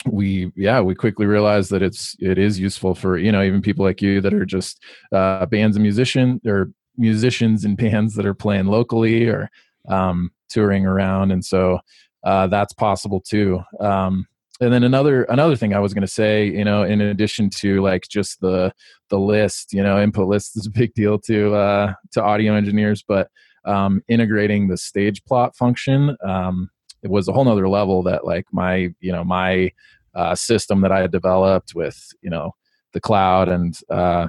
we 0.05 0.51
yeah 0.55 0.81
we 0.81 0.93
quickly 0.93 1.25
realized 1.25 1.71
that 1.71 1.81
it's 1.81 2.15
it 2.19 2.37
is 2.37 2.59
useful 2.59 2.93
for 2.93 3.17
you 3.17 3.31
know 3.31 3.41
even 3.41 3.61
people 3.61 3.83
like 3.85 4.01
you 4.01 4.21
that 4.21 4.33
are 4.33 4.45
just 4.45 4.83
uh, 5.11 5.45
bands 5.47 5.77
and 5.77 5.83
musician 5.83 6.39
or 6.45 6.71
musicians 6.97 7.65
and 7.65 7.77
bands 7.85 8.15
that 8.15 8.25
are 8.25 8.33
playing 8.33 8.65
locally 8.65 9.27
or 9.27 9.49
um, 9.89 10.31
touring 10.49 10.85
around 10.85 11.31
and 11.31 11.43
so 11.43 11.79
uh, 12.23 12.47
that's 12.47 12.73
possible 12.73 13.21
too 13.21 13.59
um, 13.79 14.25
and 14.61 14.73
then 14.73 14.83
another 14.83 15.23
another 15.23 15.55
thing 15.55 15.73
I 15.73 15.79
was 15.79 15.93
going 15.93 16.01
to 16.01 16.07
say, 16.07 16.45
you 16.47 16.63
know, 16.63 16.83
in 16.83 17.01
addition 17.01 17.49
to 17.57 17.81
like 17.81 18.07
just 18.09 18.39
the 18.41 18.73
the 19.09 19.19
list, 19.19 19.73
you 19.73 19.83
know, 19.83 20.01
input 20.01 20.27
list 20.27 20.57
is 20.57 20.65
a 20.65 20.71
big 20.71 20.93
deal 20.93 21.19
to 21.19 21.55
uh, 21.55 21.93
to 22.13 22.23
audio 22.23 22.55
engineers, 22.55 23.03
but 23.07 23.29
um, 23.65 24.01
integrating 24.07 24.67
the 24.67 24.77
stage 24.77 25.23
plot 25.25 25.55
function 25.55 26.15
um, 26.23 26.69
it 27.05 27.11
was 27.11 27.27
a 27.27 27.31
whole 27.33 27.45
nother 27.45 27.69
level 27.69 28.01
that 28.03 28.25
like 28.25 28.45
my 28.51 28.89
you 28.99 29.11
know 29.11 29.23
my 29.23 29.71
uh, 30.15 30.33
system 30.33 30.81
that 30.81 30.91
I 30.91 31.01
had 31.01 31.11
developed 31.11 31.73
with 31.75 31.97
you 32.21 32.31
know 32.31 32.51
the 32.93 32.99
cloud 32.99 33.47
and 33.47 33.77
uh, 33.89 34.27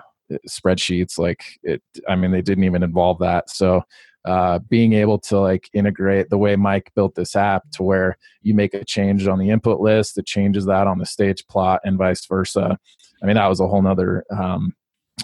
spreadsheets 0.48 1.18
like 1.18 1.42
it. 1.62 1.82
I 2.06 2.16
mean, 2.16 2.32
they 2.32 2.42
didn't 2.42 2.64
even 2.64 2.82
involve 2.82 3.18
that, 3.20 3.48
so 3.48 3.82
uh, 4.26 4.58
being 4.68 4.92
able 4.92 5.18
to 5.18 5.38
like 5.38 5.70
integrate 5.72 6.28
the 6.30 6.38
way 6.38 6.56
Mike 6.56 6.90
built 6.96 7.14
this 7.14 7.36
app 7.36 7.62
to 7.70 7.82
where 7.82 8.18
you 8.42 8.54
make 8.54 8.74
a 8.74 8.84
change 8.84 9.26
on 9.28 9.38
the 9.38 9.50
input 9.50 9.80
list, 9.80 10.18
it 10.18 10.26
changes 10.26 10.66
that 10.66 10.86
on 10.86 10.98
the 10.98 11.06
stage 11.06 11.46
plot 11.46 11.80
and 11.84 11.96
vice 11.96 12.26
versa. 12.26 12.78
I 13.22 13.26
mean, 13.26 13.36
that 13.36 13.46
was 13.46 13.60
a 13.60 13.68
whole 13.68 13.80
nother 13.80 14.24
um, 14.36 14.74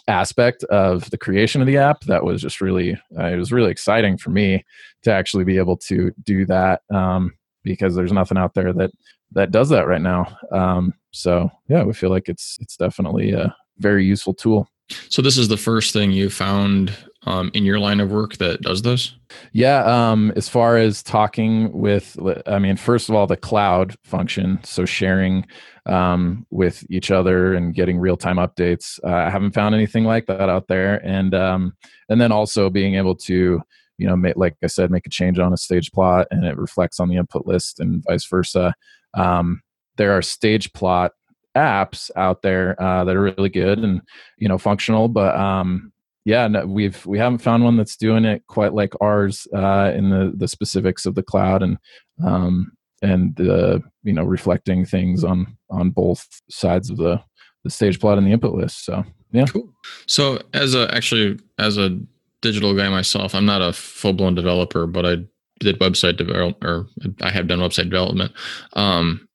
aspect 0.08 0.64
of 0.64 1.10
the 1.10 1.18
creation 1.18 1.60
of 1.60 1.66
the 1.66 1.78
app 1.78 2.02
that 2.04 2.24
was 2.24 2.40
just 2.40 2.60
really, 2.60 2.94
uh, 3.18 3.26
it 3.26 3.36
was 3.36 3.52
really 3.52 3.70
exciting 3.70 4.16
for 4.16 4.30
me 4.30 4.64
to 5.02 5.12
actually 5.12 5.44
be 5.44 5.58
able 5.58 5.76
to 5.78 6.12
do 6.22 6.46
that 6.46 6.82
um, 6.94 7.32
because 7.64 7.94
there's 7.94 8.12
nothing 8.12 8.38
out 8.38 8.54
there 8.54 8.72
that 8.72 8.90
that 9.34 9.50
does 9.50 9.70
that 9.70 9.86
right 9.86 10.02
now. 10.02 10.36
Um, 10.52 10.94
so 11.10 11.50
yeah, 11.68 11.82
we 11.82 11.92
feel 11.92 12.10
like 12.10 12.28
it's 12.28 12.58
it's 12.60 12.76
definitely 12.76 13.32
a 13.32 13.54
very 13.78 14.04
useful 14.04 14.34
tool. 14.34 14.68
So 15.08 15.22
this 15.22 15.38
is 15.38 15.48
the 15.48 15.56
first 15.56 15.92
thing 15.92 16.12
you 16.12 16.28
found 16.28 16.92
um, 17.24 17.50
in 17.54 17.64
your 17.64 17.78
line 17.78 18.00
of 18.00 18.10
work 18.10 18.36
that 18.38 18.62
does 18.62 18.82
this? 18.82 19.14
Yeah. 19.52 19.84
Um, 19.84 20.32
as 20.36 20.48
far 20.48 20.76
as 20.76 21.02
talking 21.02 21.72
with, 21.72 22.18
I 22.46 22.58
mean, 22.58 22.76
first 22.76 23.08
of 23.08 23.14
all, 23.14 23.26
the 23.26 23.36
cloud 23.36 23.94
function. 24.04 24.60
So 24.64 24.84
sharing 24.84 25.46
um, 25.86 26.46
with 26.50 26.84
each 26.90 27.10
other 27.10 27.54
and 27.54 27.74
getting 27.74 27.98
real 27.98 28.16
time 28.16 28.36
updates. 28.36 28.98
Uh, 29.04 29.26
I 29.26 29.30
haven't 29.30 29.52
found 29.52 29.74
anything 29.74 30.04
like 30.04 30.26
that 30.26 30.48
out 30.48 30.68
there. 30.68 31.04
And 31.06 31.34
um, 31.34 31.74
and 32.08 32.20
then 32.20 32.32
also 32.32 32.70
being 32.70 32.94
able 32.94 33.16
to, 33.16 33.60
you 33.98 34.06
know, 34.06 34.16
make, 34.16 34.36
like 34.36 34.56
I 34.62 34.66
said, 34.66 34.90
make 34.90 35.06
a 35.06 35.10
change 35.10 35.38
on 35.38 35.52
a 35.52 35.56
stage 35.56 35.92
plot 35.92 36.26
and 36.30 36.44
it 36.44 36.56
reflects 36.56 37.00
on 37.00 37.08
the 37.08 37.16
input 37.16 37.46
list 37.46 37.80
and 37.80 38.02
vice 38.06 38.26
versa. 38.26 38.74
Um, 39.14 39.62
there 39.96 40.12
are 40.12 40.22
stage 40.22 40.72
plot 40.72 41.12
apps 41.56 42.10
out 42.16 42.42
there 42.42 42.80
uh, 42.82 43.04
that 43.04 43.14
are 43.14 43.22
really 43.22 43.50
good 43.50 43.78
and 43.78 44.00
you 44.38 44.48
know 44.48 44.56
functional 44.56 45.06
but 45.06 45.36
um 45.36 45.92
yeah 46.24 46.46
no, 46.48 46.66
we've 46.66 47.04
we 47.06 47.18
haven't 47.18 47.38
found 47.38 47.64
one 47.64 47.76
that's 47.76 47.96
doing 47.96 48.24
it 48.24 48.42
quite 48.46 48.74
like 48.74 48.92
ours 49.00 49.46
uh 49.54 49.92
in 49.94 50.10
the 50.10 50.32
the 50.36 50.48
specifics 50.48 51.06
of 51.06 51.14
the 51.14 51.22
cloud 51.22 51.62
and 51.62 51.78
um 52.24 52.72
and 53.02 53.34
the 53.36 53.82
you 54.02 54.12
know 54.12 54.24
reflecting 54.24 54.84
things 54.84 55.24
on 55.24 55.56
on 55.70 55.90
both 55.90 56.26
sides 56.50 56.90
of 56.90 56.96
the 56.96 57.20
the 57.64 57.70
stage 57.70 58.00
plot 58.00 58.18
and 58.18 58.26
the 58.26 58.32
input 58.32 58.54
list 58.54 58.84
so 58.84 59.04
yeah 59.32 59.46
cool 59.46 59.72
so 60.06 60.40
as 60.54 60.74
a 60.74 60.92
actually 60.94 61.38
as 61.58 61.78
a 61.78 61.98
digital 62.40 62.76
guy 62.76 62.88
myself 62.88 63.34
i'm 63.34 63.46
not 63.46 63.62
a 63.62 63.72
full-blown 63.72 64.34
developer 64.34 64.86
but 64.86 65.06
i 65.06 65.16
did 65.60 65.78
website 65.78 66.16
develop 66.16 66.62
or 66.64 66.86
i 67.20 67.30
have 67.30 67.46
done 67.46 67.60
website 67.60 67.84
development 67.84 68.32
um 68.72 69.28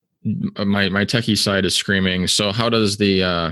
my 0.66 0.90
my 0.90 1.06
techie 1.06 1.38
side 1.38 1.66
is 1.66 1.76
screaming. 1.76 2.28
So 2.28 2.52
how 2.52 2.70
does 2.70 2.98
the 2.98 3.24
uh, 3.24 3.52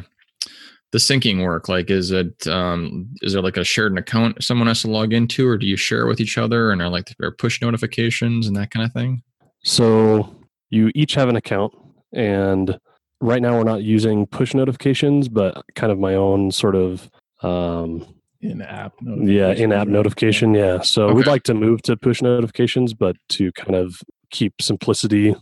the 0.95 0.99
syncing 0.99 1.43
work? 1.43 1.67
Like, 1.67 1.89
is 1.89 2.11
it 2.11 2.47
um, 2.47 3.09
is 3.21 3.33
there 3.33 3.41
like 3.41 3.57
a 3.57 3.65
shared 3.65 3.97
account 3.97 4.41
someone 4.41 4.67
has 4.67 4.81
to 4.83 4.89
log 4.89 5.11
into, 5.11 5.45
or 5.45 5.57
do 5.57 5.67
you 5.67 5.75
share 5.75 6.07
with 6.07 6.21
each 6.21 6.37
other 6.37 6.71
and 6.71 6.81
are 6.81 6.87
like 6.87 7.13
there 7.19 7.31
push 7.31 7.61
notifications 7.61 8.47
and 8.47 8.55
that 8.55 8.71
kind 8.71 8.85
of 8.85 8.93
thing? 8.93 9.21
So 9.63 10.33
you 10.69 10.91
each 10.95 11.15
have 11.15 11.27
an 11.27 11.35
account, 11.35 11.73
and 12.13 12.79
right 13.19 13.41
now 13.41 13.57
we're 13.57 13.65
not 13.65 13.83
using 13.83 14.25
push 14.25 14.53
notifications, 14.53 15.27
but 15.27 15.61
kind 15.75 15.91
of 15.91 15.99
my 15.99 16.15
own 16.15 16.51
sort 16.51 16.75
of 16.75 17.09
um, 17.43 18.07
in 18.39 18.61
app 18.61 18.93
yeah 19.01 19.51
in 19.51 19.71
app 19.71 19.87
notification 19.87 20.53
yeah 20.53 20.79
so 20.79 21.05
okay. 21.05 21.13
we'd 21.13 21.25
like 21.25 21.41
to 21.41 21.53
move 21.53 21.81
to 21.81 21.97
push 21.97 22.21
notifications 22.21 22.93
but 22.93 23.15
to 23.27 23.51
kind 23.53 23.73
of 23.73 23.99
keep 24.29 24.61
simplicity 24.61 25.35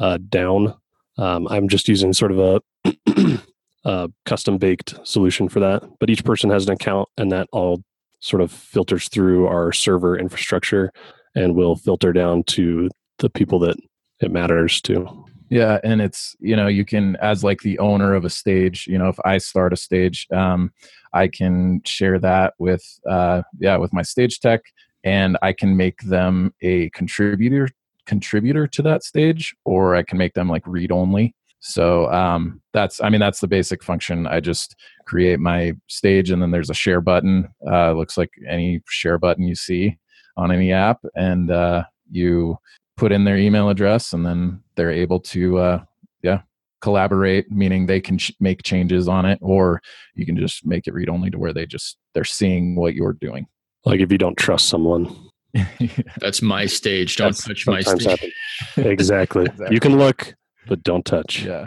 uh, 0.00 0.18
down. 0.28 0.74
Um, 1.16 1.46
I'm 1.48 1.68
just 1.68 1.88
using 1.88 2.12
sort 2.12 2.32
of 2.32 2.38
a, 2.38 3.40
a 3.88 4.10
custom 4.26 4.58
baked 4.58 4.94
solution 5.02 5.48
for 5.48 5.60
that. 5.60 5.82
But 5.98 6.10
each 6.10 6.24
person 6.24 6.50
has 6.50 6.66
an 6.66 6.72
account, 6.72 7.08
and 7.16 7.32
that 7.32 7.48
all 7.52 7.82
sort 8.20 8.42
of 8.42 8.52
filters 8.52 9.08
through 9.08 9.46
our 9.46 9.72
server 9.72 10.18
infrastructure 10.18 10.92
and 11.34 11.54
will 11.54 11.76
filter 11.76 12.12
down 12.12 12.42
to 12.42 12.90
the 13.18 13.30
people 13.30 13.58
that 13.60 13.76
it 14.20 14.30
matters 14.30 14.80
to. 14.82 15.24
Yeah, 15.48 15.78
and 15.82 16.02
it's 16.02 16.36
you 16.38 16.54
know 16.54 16.66
you 16.66 16.84
can 16.84 17.16
as 17.16 17.42
like 17.42 17.62
the 17.62 17.78
owner 17.78 18.14
of 18.14 18.26
a 18.26 18.30
stage. 18.30 18.86
You 18.86 18.98
know, 18.98 19.08
if 19.08 19.18
I 19.24 19.38
start 19.38 19.72
a 19.72 19.76
stage, 19.76 20.26
um, 20.30 20.70
I 21.14 21.28
can 21.28 21.80
share 21.86 22.18
that 22.18 22.52
with 22.58 22.84
uh, 23.08 23.42
yeah 23.58 23.78
with 23.78 23.94
my 23.94 24.02
stage 24.02 24.40
tech, 24.40 24.60
and 25.02 25.38
I 25.40 25.54
can 25.54 25.78
make 25.78 26.02
them 26.02 26.52
a 26.60 26.90
contributor 26.90 27.70
contributor 28.04 28.66
to 28.66 28.80
that 28.80 29.04
stage 29.04 29.54
or 29.66 29.94
I 29.94 30.02
can 30.02 30.16
make 30.16 30.32
them 30.32 30.48
like 30.48 30.66
read 30.66 30.90
only. 30.90 31.34
So 31.60 32.10
um, 32.12 32.60
that's, 32.72 33.00
I 33.00 33.08
mean, 33.08 33.20
that's 33.20 33.40
the 33.40 33.48
basic 33.48 33.82
function. 33.82 34.26
I 34.26 34.40
just 34.40 34.76
create 35.06 35.40
my 35.40 35.72
stage 35.88 36.30
and 36.30 36.40
then 36.40 36.50
there's 36.50 36.70
a 36.70 36.74
share 36.74 37.00
button. 37.00 37.48
Uh, 37.70 37.92
looks 37.92 38.16
like 38.16 38.30
any 38.48 38.80
share 38.88 39.18
button 39.18 39.44
you 39.44 39.54
see 39.54 39.98
on 40.36 40.52
any 40.52 40.72
app. 40.72 41.00
And 41.14 41.50
uh, 41.50 41.84
you 42.10 42.58
put 42.96 43.12
in 43.12 43.24
their 43.24 43.36
email 43.36 43.68
address 43.68 44.12
and 44.12 44.24
then 44.24 44.62
they're 44.76 44.92
able 44.92 45.20
to, 45.20 45.58
uh, 45.58 45.84
yeah, 46.22 46.42
collaborate, 46.80 47.50
meaning 47.50 47.86
they 47.86 48.00
can 48.00 48.18
ch- 48.18 48.32
make 48.38 48.62
changes 48.62 49.08
on 49.08 49.24
it 49.24 49.38
or 49.42 49.80
you 50.14 50.24
can 50.24 50.36
just 50.36 50.64
make 50.64 50.86
it 50.86 50.94
read 50.94 51.08
only 51.08 51.30
to 51.30 51.38
where 51.38 51.52
they 51.52 51.66
just, 51.66 51.96
they're 52.14 52.24
seeing 52.24 52.76
what 52.76 52.94
you're 52.94 53.14
doing. 53.14 53.46
Like 53.84 54.00
if 54.00 54.12
you 54.12 54.18
don't 54.18 54.36
trust 54.36 54.68
someone, 54.68 55.14
That's 56.20 56.42
my 56.42 56.66
stage. 56.66 57.16
Don't 57.16 57.28
That's 57.28 57.44
touch 57.44 57.66
my 57.66 57.80
stage. 57.80 58.02
exactly. 58.02 58.32
exactly. 58.76 59.46
You 59.70 59.80
can 59.80 59.96
look, 59.96 60.34
but 60.68 60.82
don't 60.82 61.04
touch. 61.04 61.44
Yeah. 61.44 61.66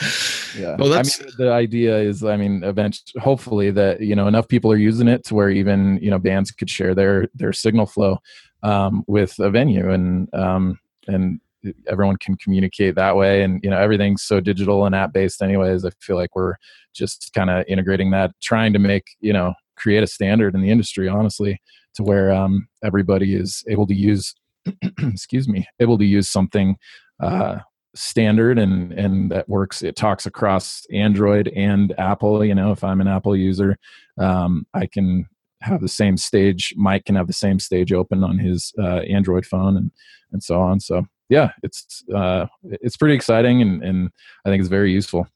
yeah 0.58 0.76
Well, 0.78 0.92
i 0.92 0.96
that's 0.96 1.20
mean 1.20 1.30
the 1.36 1.52
idea 1.52 1.98
is 1.98 2.24
i 2.24 2.34
mean 2.34 2.64
eventually 2.64 3.20
hopefully 3.20 3.70
that 3.70 4.00
you 4.00 4.16
know 4.16 4.28
enough 4.28 4.48
people 4.48 4.72
are 4.72 4.76
using 4.76 5.08
it 5.08 5.24
to 5.26 5.34
where 5.34 5.50
even 5.50 5.98
you 6.00 6.10
know 6.10 6.18
bands 6.18 6.50
could 6.50 6.70
share 6.70 6.94
their 6.94 7.28
their 7.34 7.52
signal 7.52 7.84
flow 7.84 8.18
um, 8.62 9.04
with 9.06 9.38
a 9.38 9.50
venue 9.50 9.90
and 9.90 10.32
um, 10.34 10.78
and 11.06 11.40
everyone 11.86 12.16
can 12.16 12.36
communicate 12.36 12.94
that 12.94 13.16
way 13.16 13.42
and 13.42 13.60
you 13.62 13.68
know 13.68 13.78
everything's 13.78 14.22
so 14.22 14.40
digital 14.40 14.86
and 14.86 14.94
app 14.94 15.12
based 15.12 15.42
anyways 15.42 15.84
i 15.84 15.90
feel 16.00 16.16
like 16.16 16.34
we're 16.34 16.54
just 16.94 17.30
kind 17.34 17.50
of 17.50 17.64
integrating 17.68 18.10
that 18.10 18.30
trying 18.40 18.72
to 18.72 18.78
make 18.78 19.04
you 19.20 19.32
know 19.32 19.52
create 19.76 20.02
a 20.02 20.06
standard 20.06 20.54
in 20.54 20.62
the 20.62 20.70
industry 20.70 21.08
honestly 21.08 21.60
to 21.94 22.02
where 22.02 22.30
um, 22.32 22.68
everybody 22.82 23.34
is 23.34 23.64
able 23.68 23.86
to 23.86 23.94
use 23.94 24.34
excuse 24.98 25.48
me 25.48 25.66
able 25.80 25.98
to 25.98 26.04
use 26.04 26.28
something 26.28 26.76
uh, 27.22 27.58
standard 27.94 28.58
and 28.58 28.92
and 28.92 29.30
that 29.30 29.48
works 29.48 29.82
it 29.82 29.96
talks 29.96 30.24
across 30.24 30.86
android 30.92 31.48
and 31.56 31.92
apple 31.98 32.44
you 32.44 32.54
know 32.54 32.70
if 32.70 32.84
i'm 32.84 33.00
an 33.00 33.08
apple 33.08 33.34
user 33.34 33.76
um, 34.18 34.64
i 34.74 34.86
can 34.86 35.26
have 35.60 35.80
the 35.80 35.88
same 35.88 36.16
stage 36.16 36.72
mike 36.76 37.04
can 37.04 37.16
have 37.16 37.26
the 37.26 37.32
same 37.32 37.58
stage 37.58 37.92
open 37.92 38.22
on 38.22 38.38
his 38.38 38.72
uh, 38.78 39.00
android 39.00 39.44
phone 39.44 39.76
and 39.76 39.90
and 40.32 40.42
so 40.42 40.60
on. 40.60 40.80
So 40.80 41.06
yeah 41.28 41.50
it's 41.62 42.02
uh, 42.14 42.46
it's 42.64 42.96
pretty 42.96 43.14
exciting 43.14 43.62
and 43.62 43.82
and 43.82 44.10
i 44.44 44.48
think 44.48 44.60
it's 44.60 44.68
very 44.68 44.92
useful. 44.92 45.26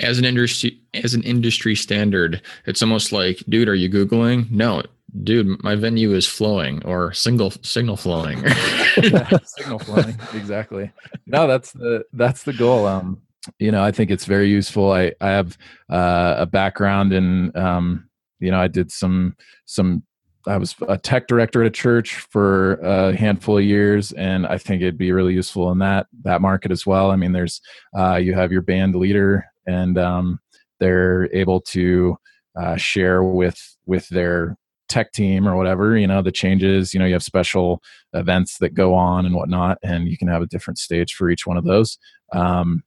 As 0.00 0.18
an 0.18 0.24
industry 0.24 0.80
as 0.94 1.14
an 1.14 1.22
industry 1.22 1.74
standard 1.74 2.40
it's 2.66 2.82
almost 2.82 3.12
like 3.12 3.42
dude 3.48 3.68
are 3.68 3.74
you 3.74 3.90
googling? 3.90 4.50
No 4.50 4.82
dude 5.22 5.62
my 5.62 5.76
venue 5.76 6.12
is 6.12 6.26
flowing 6.26 6.84
or 6.84 7.12
single 7.12 7.50
signal 7.62 7.96
flowing. 7.96 8.38
Signal 9.44 9.78
flowing 9.78 10.16
exactly. 10.34 10.90
No 11.26 11.46
that's 11.46 11.72
the 11.72 12.04
that's 12.12 12.42
the 12.42 12.52
goal. 12.52 12.86
Um 12.86 13.22
you 13.58 13.70
know 13.70 13.84
i 13.84 13.90
think 13.90 14.10
it's 14.10 14.24
very 14.24 14.48
useful. 14.48 14.92
I 14.92 15.12
i 15.20 15.28
have 15.28 15.56
uh, 15.90 16.36
a 16.38 16.46
background 16.46 17.12
in 17.12 17.56
um 17.56 18.08
you 18.40 18.50
know 18.50 18.58
i 18.60 18.68
did 18.68 18.90
some 18.90 19.36
some 19.66 20.02
i 20.46 20.56
was 20.56 20.74
a 20.88 20.98
tech 20.98 21.28
director 21.28 21.62
at 21.62 21.66
a 21.68 21.70
church 21.70 22.16
for 22.30 22.74
a 22.74 23.16
handful 23.16 23.58
of 23.58 23.64
years 23.64 24.12
and 24.12 24.46
i 24.46 24.58
think 24.58 24.82
it'd 24.82 24.98
be 24.98 25.12
really 25.12 25.34
useful 25.34 25.70
in 25.70 25.78
that 25.78 26.06
that 26.22 26.40
market 26.40 26.70
as 26.72 26.84
well. 26.86 27.10
I 27.10 27.16
mean 27.16 27.32
there's 27.32 27.60
uh 27.96 28.16
you 28.16 28.34
have 28.34 28.50
your 28.50 28.62
band 28.62 28.94
leader 28.96 29.44
and 29.66 29.96
um 29.98 30.40
they're 30.80 31.32
able 31.34 31.60
to 31.60 32.16
uh, 32.56 32.76
share 32.76 33.22
with 33.22 33.58
with 33.86 34.08
their 34.08 34.56
tech 34.94 35.10
team 35.10 35.48
or 35.48 35.56
whatever 35.56 35.98
you 35.98 36.06
know 36.06 36.22
the 36.22 36.30
changes 36.30 36.94
you 36.94 37.00
know 37.00 37.06
you 37.06 37.12
have 37.12 37.22
special 37.22 37.82
events 38.12 38.58
that 38.58 38.74
go 38.74 38.94
on 38.94 39.26
and 39.26 39.34
whatnot 39.34 39.76
and 39.82 40.06
you 40.06 40.16
can 40.16 40.28
have 40.28 40.40
a 40.40 40.46
different 40.46 40.78
stage 40.78 41.14
for 41.14 41.28
each 41.30 41.48
one 41.48 41.56
of 41.56 41.64
those. 41.64 41.98
Um 42.32 42.84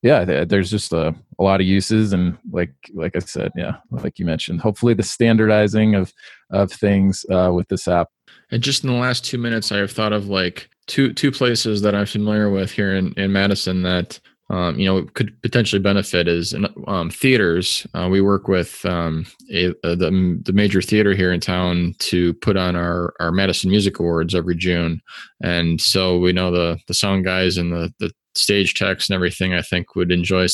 yeah 0.00 0.24
th- 0.24 0.48
there's 0.48 0.70
just 0.70 0.94
a, 0.94 1.14
a 1.38 1.42
lot 1.42 1.60
of 1.60 1.66
uses 1.66 2.14
and 2.14 2.38
like 2.50 2.72
like 2.94 3.14
i 3.14 3.18
said 3.18 3.52
yeah 3.54 3.76
like 3.90 4.18
you 4.18 4.24
mentioned 4.24 4.60
hopefully 4.60 4.94
the 4.94 5.02
standardizing 5.02 5.94
of 5.94 6.10
of 6.50 6.72
things 6.72 7.24
uh, 7.30 7.50
with 7.54 7.68
this 7.68 7.86
app. 7.86 8.08
And 8.50 8.62
just 8.62 8.82
in 8.82 8.90
the 8.90 8.96
last 8.96 9.24
two 9.24 9.38
minutes 9.38 9.70
i 9.70 9.76
have 9.76 9.92
thought 9.92 10.14
of 10.14 10.28
like 10.28 10.70
two 10.86 11.12
two 11.12 11.30
places 11.30 11.82
that 11.82 11.94
i'm 11.94 12.06
familiar 12.06 12.48
with 12.50 12.70
here 12.70 12.96
in, 12.96 13.12
in 13.18 13.30
madison 13.30 13.82
that 13.82 14.18
um, 14.52 14.78
you 14.78 14.86
know 14.86 15.02
could 15.14 15.40
potentially 15.42 15.80
benefit 15.80 16.28
is 16.28 16.54
um, 16.86 17.10
theaters. 17.10 17.86
Uh, 17.94 18.08
we 18.10 18.20
work 18.20 18.48
with 18.48 18.84
um, 18.84 19.26
a, 19.50 19.72
a, 19.82 19.96
the, 19.96 20.40
the 20.44 20.52
major 20.52 20.82
theater 20.82 21.14
here 21.14 21.32
in 21.32 21.40
town 21.40 21.94
to 22.00 22.34
put 22.34 22.56
on 22.56 22.76
our, 22.76 23.14
our 23.18 23.32
Madison 23.32 23.70
Music 23.70 23.98
Awards 23.98 24.34
every 24.34 24.54
June, 24.54 25.00
and 25.42 25.80
so 25.80 26.18
we 26.18 26.32
know 26.32 26.50
the 26.50 26.78
the 26.86 26.94
sound 26.94 27.24
guys 27.24 27.56
and 27.56 27.72
the 27.72 27.92
the 27.98 28.12
stage 28.34 28.74
techs 28.74 29.08
and 29.08 29.14
everything. 29.14 29.54
I 29.54 29.62
think 29.62 29.96
would 29.96 30.12
enjoy 30.12 30.46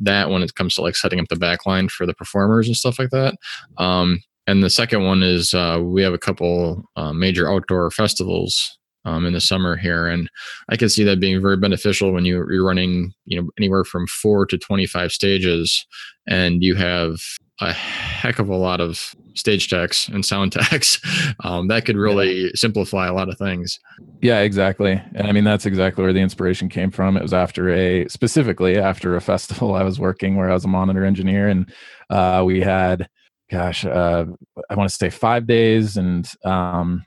that 0.00 0.30
when 0.30 0.42
it 0.42 0.54
comes 0.56 0.74
to 0.74 0.82
like 0.82 0.96
setting 0.96 1.20
up 1.20 1.28
the 1.28 1.36
back 1.36 1.64
line 1.64 1.88
for 1.88 2.06
the 2.06 2.14
performers 2.14 2.66
and 2.66 2.76
stuff 2.76 2.98
like 2.98 3.10
that. 3.10 3.36
Um, 3.78 4.20
and 4.46 4.62
the 4.62 4.70
second 4.70 5.04
one 5.04 5.22
is 5.22 5.54
uh, 5.54 5.78
we 5.80 6.02
have 6.02 6.12
a 6.12 6.18
couple 6.18 6.84
uh, 6.96 7.12
major 7.12 7.50
outdoor 7.50 7.90
festivals 7.92 8.78
um, 9.04 9.26
in 9.26 9.32
the 9.32 9.40
summer 9.40 9.76
here. 9.76 10.06
And 10.06 10.30
I 10.68 10.76
can 10.76 10.88
see 10.88 11.04
that 11.04 11.20
being 11.20 11.40
very 11.40 11.56
beneficial 11.56 12.12
when 12.12 12.24
you, 12.24 12.46
you're 12.50 12.64
running, 12.64 13.12
you 13.24 13.40
know, 13.40 13.48
anywhere 13.58 13.84
from 13.84 14.06
four 14.06 14.46
to 14.46 14.58
25 14.58 15.12
stages 15.12 15.86
and 16.26 16.62
you 16.62 16.74
have 16.74 17.16
a 17.60 17.72
heck 17.72 18.38
of 18.38 18.48
a 18.48 18.56
lot 18.56 18.80
of 18.80 19.14
stage 19.34 19.68
techs 19.68 20.08
and 20.08 20.24
sound 20.24 20.52
techs. 20.70 21.00
Um, 21.44 21.68
that 21.68 21.84
could 21.84 21.96
really 21.96 22.44
yeah. 22.44 22.50
simplify 22.54 23.06
a 23.06 23.12
lot 23.12 23.28
of 23.28 23.38
things. 23.38 23.78
Yeah, 24.22 24.40
exactly. 24.40 25.00
And 25.14 25.26
I 25.26 25.32
mean, 25.32 25.44
that's 25.44 25.66
exactly 25.66 26.02
where 26.02 26.12
the 26.12 26.20
inspiration 26.20 26.68
came 26.68 26.90
from. 26.90 27.16
It 27.16 27.22
was 27.22 27.34
after 27.34 27.70
a, 27.70 28.08
specifically 28.08 28.78
after 28.78 29.16
a 29.16 29.20
festival 29.34 29.74
I 29.74 29.82
was 29.82 30.00
working 30.00 30.36
where 30.36 30.50
I 30.50 30.54
was 30.54 30.64
a 30.64 30.68
monitor 30.68 31.04
engineer 31.04 31.48
and 31.48 31.72
uh, 32.10 32.42
we 32.44 32.60
had, 32.60 33.08
gosh, 33.50 33.84
uh, 33.84 34.24
I 34.70 34.74
want 34.74 34.88
to 34.88 34.96
say 34.96 35.10
five 35.10 35.46
days 35.46 35.96
and 35.96 36.28
um, 36.44 37.04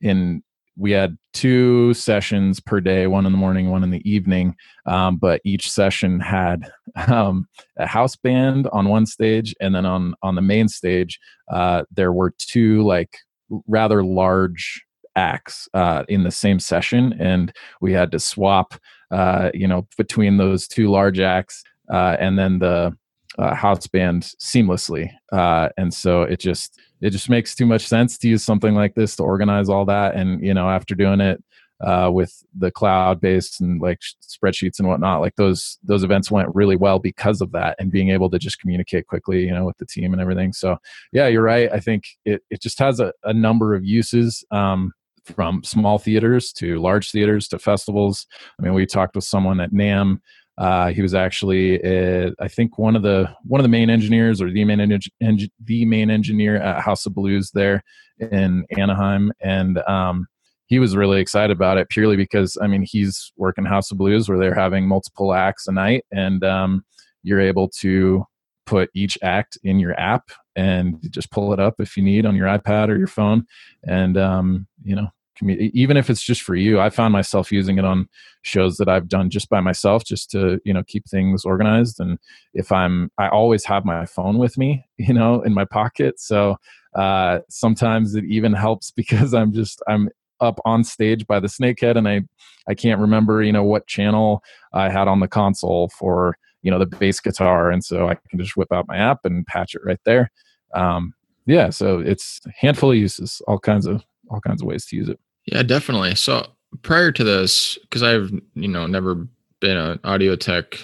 in 0.00 0.42
we 0.76 0.90
had 0.90 1.16
two 1.32 1.94
sessions 1.94 2.60
per 2.60 2.80
day 2.80 3.06
one 3.06 3.26
in 3.26 3.32
the 3.32 3.38
morning 3.38 3.70
one 3.70 3.82
in 3.82 3.90
the 3.90 4.08
evening 4.10 4.54
um, 4.86 5.16
but 5.16 5.40
each 5.44 5.70
session 5.70 6.20
had 6.20 6.70
um, 7.08 7.46
a 7.78 7.86
house 7.86 8.16
band 8.16 8.68
on 8.72 8.88
one 8.88 9.06
stage 9.06 9.54
and 9.60 9.74
then 9.74 9.86
on 9.86 10.14
on 10.22 10.34
the 10.34 10.42
main 10.42 10.68
stage 10.68 11.18
uh, 11.50 11.82
there 11.90 12.12
were 12.12 12.32
two 12.38 12.82
like 12.82 13.18
rather 13.66 14.02
large 14.02 14.82
acts 15.14 15.68
uh, 15.74 16.04
in 16.08 16.24
the 16.24 16.30
same 16.30 16.60
session 16.60 17.14
and 17.18 17.52
we 17.80 17.92
had 17.92 18.12
to 18.12 18.18
swap 18.18 18.74
uh, 19.10 19.50
you 19.54 19.66
know 19.66 19.86
between 19.96 20.36
those 20.36 20.68
two 20.68 20.88
large 20.88 21.20
acts 21.20 21.62
uh, 21.92 22.16
and 22.18 22.38
then 22.38 22.58
the 22.58 22.92
uh, 23.38 23.54
house 23.54 23.86
band 23.86 24.22
seamlessly. 24.40 25.10
Uh, 25.32 25.68
and 25.76 25.92
so 25.92 26.22
it 26.22 26.40
just 26.40 26.80
it 27.00 27.10
just 27.10 27.28
makes 27.28 27.54
too 27.54 27.66
much 27.66 27.86
sense 27.86 28.16
to 28.18 28.28
use 28.28 28.42
something 28.42 28.74
like 28.74 28.94
this 28.94 29.16
to 29.16 29.22
organize 29.22 29.68
all 29.68 29.84
that. 29.86 30.14
And 30.14 30.44
you 30.44 30.54
know 30.54 30.68
after 30.68 30.94
doing 30.94 31.20
it 31.20 31.42
uh, 31.84 32.10
with 32.12 32.42
the 32.56 32.70
cloud 32.70 33.20
based 33.20 33.60
and 33.60 33.80
like 33.80 34.00
spreadsheets 34.22 34.78
and 34.78 34.88
whatnot 34.88 35.20
like 35.20 35.36
those 35.36 35.78
those 35.82 36.04
events 36.04 36.30
went 36.30 36.48
really 36.54 36.76
well 36.76 36.98
because 36.98 37.42
of 37.42 37.52
that 37.52 37.76
and 37.78 37.92
being 37.92 38.08
able 38.08 38.30
to 38.30 38.38
just 38.38 38.58
communicate 38.58 39.06
quickly 39.06 39.44
you 39.44 39.52
know 39.52 39.66
with 39.66 39.76
the 39.78 39.86
team 39.86 40.12
and 40.12 40.22
everything. 40.22 40.52
So 40.52 40.78
yeah 41.12 41.26
you're 41.26 41.42
right. 41.42 41.70
I 41.70 41.80
think 41.80 42.04
it, 42.24 42.42
it 42.50 42.62
just 42.62 42.78
has 42.78 43.00
a, 43.00 43.12
a 43.24 43.34
number 43.34 43.74
of 43.74 43.84
uses 43.84 44.44
um, 44.50 44.92
from 45.24 45.62
small 45.64 45.98
theaters 45.98 46.52
to 46.52 46.80
large 46.80 47.10
theaters 47.10 47.48
to 47.48 47.58
festivals. 47.58 48.26
I 48.58 48.62
mean 48.62 48.72
we 48.72 48.86
talked 48.86 49.14
with 49.14 49.24
someone 49.24 49.60
at 49.60 49.72
NAMM 49.72 50.20
uh, 50.58 50.90
he 50.90 51.02
was 51.02 51.14
actually, 51.14 51.82
uh, 51.82 52.30
I 52.40 52.48
think, 52.48 52.78
one 52.78 52.96
of 52.96 53.02
the 53.02 53.30
one 53.44 53.60
of 53.60 53.64
the 53.64 53.68
main 53.68 53.90
engineers 53.90 54.40
or 54.40 54.50
the 54.50 54.64
main 54.64 54.80
en- 54.80 55.50
the 55.64 55.84
main 55.84 56.10
engineer 56.10 56.56
at 56.56 56.82
House 56.82 57.04
of 57.04 57.14
Blues 57.14 57.50
there 57.52 57.82
in 58.18 58.64
Anaheim, 58.78 59.32
and 59.40 59.78
um, 59.86 60.26
he 60.66 60.78
was 60.78 60.96
really 60.96 61.20
excited 61.20 61.54
about 61.54 61.76
it 61.76 61.90
purely 61.90 62.16
because 62.16 62.56
I 62.60 62.68
mean 62.68 62.82
he's 62.82 63.32
working 63.36 63.66
House 63.66 63.90
of 63.90 63.98
Blues 63.98 64.28
where 64.28 64.38
they're 64.38 64.54
having 64.54 64.88
multiple 64.88 65.34
acts 65.34 65.68
a 65.68 65.72
night, 65.72 66.04
and 66.10 66.42
um, 66.42 66.84
you're 67.22 67.40
able 67.40 67.68
to 67.80 68.24
put 68.64 68.88
each 68.94 69.18
act 69.22 69.58
in 69.62 69.78
your 69.78 69.98
app 70.00 70.30
and 70.56 70.98
just 71.10 71.30
pull 71.30 71.52
it 71.52 71.60
up 71.60 71.74
if 71.80 71.96
you 71.96 72.02
need 72.02 72.24
on 72.24 72.34
your 72.34 72.48
iPad 72.48 72.88
or 72.88 72.96
your 72.96 73.06
phone, 73.06 73.44
and 73.86 74.16
um, 74.16 74.66
you 74.82 74.96
know 74.96 75.08
even 75.42 75.96
if 75.96 76.08
it's 76.08 76.22
just 76.22 76.42
for 76.42 76.54
you 76.54 76.80
i 76.80 76.88
found 76.88 77.12
myself 77.12 77.52
using 77.52 77.78
it 77.78 77.84
on 77.84 78.08
shows 78.42 78.76
that 78.76 78.88
i've 78.88 79.08
done 79.08 79.28
just 79.28 79.48
by 79.48 79.60
myself 79.60 80.04
just 80.04 80.30
to 80.30 80.60
you 80.64 80.72
know 80.72 80.82
keep 80.84 81.06
things 81.06 81.44
organized. 81.44 82.00
And 82.00 82.18
if 82.54 82.72
i'm 82.72 83.10
i 83.18 83.28
always 83.28 83.64
have 83.64 83.84
my 83.84 84.06
phone 84.06 84.38
with 84.38 84.56
me 84.56 84.84
you 84.96 85.12
know 85.12 85.42
in 85.42 85.52
my 85.52 85.64
pocket. 85.64 86.20
So 86.20 86.56
uh 86.94 87.40
sometimes 87.48 88.14
it 88.14 88.24
even 88.24 88.52
helps 88.52 88.90
because 88.96 89.34
i'm 89.34 89.52
just 89.52 89.82
i'm 89.88 90.08
up 90.40 90.60
on 90.64 90.84
stage 90.84 91.26
by 91.26 91.40
the 91.40 91.48
snakehead 91.48 91.96
and 91.96 92.06
i 92.06 92.20
i 92.68 92.74
can't 92.74 93.00
remember 93.00 93.42
you 93.42 93.52
know 93.52 93.64
what 93.64 93.86
channel 93.86 94.42
i 94.74 94.90
had 94.90 95.08
on 95.08 95.20
the 95.20 95.28
console 95.28 95.88
for 95.88 96.36
you 96.62 96.70
know 96.70 96.78
the 96.78 96.86
bass 96.86 97.20
guitar. 97.20 97.70
And 97.70 97.84
so 97.84 98.08
i 98.08 98.16
can 98.28 98.38
just 98.38 98.56
whip 98.56 98.72
out 98.72 98.88
my 98.88 98.96
app 98.96 99.24
and 99.24 99.46
patch 99.46 99.74
it 99.74 99.82
right 99.84 100.00
there. 100.04 100.30
Um 100.74 101.14
yeah 101.46 101.70
so 101.70 102.00
it's 102.00 102.40
handful 102.58 102.90
of 102.90 102.96
uses 102.96 103.40
all 103.46 103.58
kinds 103.58 103.86
of 103.86 104.04
all 104.30 104.40
kinds 104.40 104.62
of 104.62 104.66
ways 104.66 104.84
to 104.86 104.96
use 104.96 105.08
it 105.08 105.20
yeah, 105.46 105.62
definitely. 105.62 106.14
So 106.14 106.46
prior 106.82 107.12
to 107.12 107.24
this, 107.24 107.78
because 107.82 108.02
I've 108.02 108.30
you 108.54 108.68
know 108.68 108.86
never 108.86 109.26
been 109.60 109.76
an 109.76 110.00
audio 110.04 110.36
tech, 110.36 110.78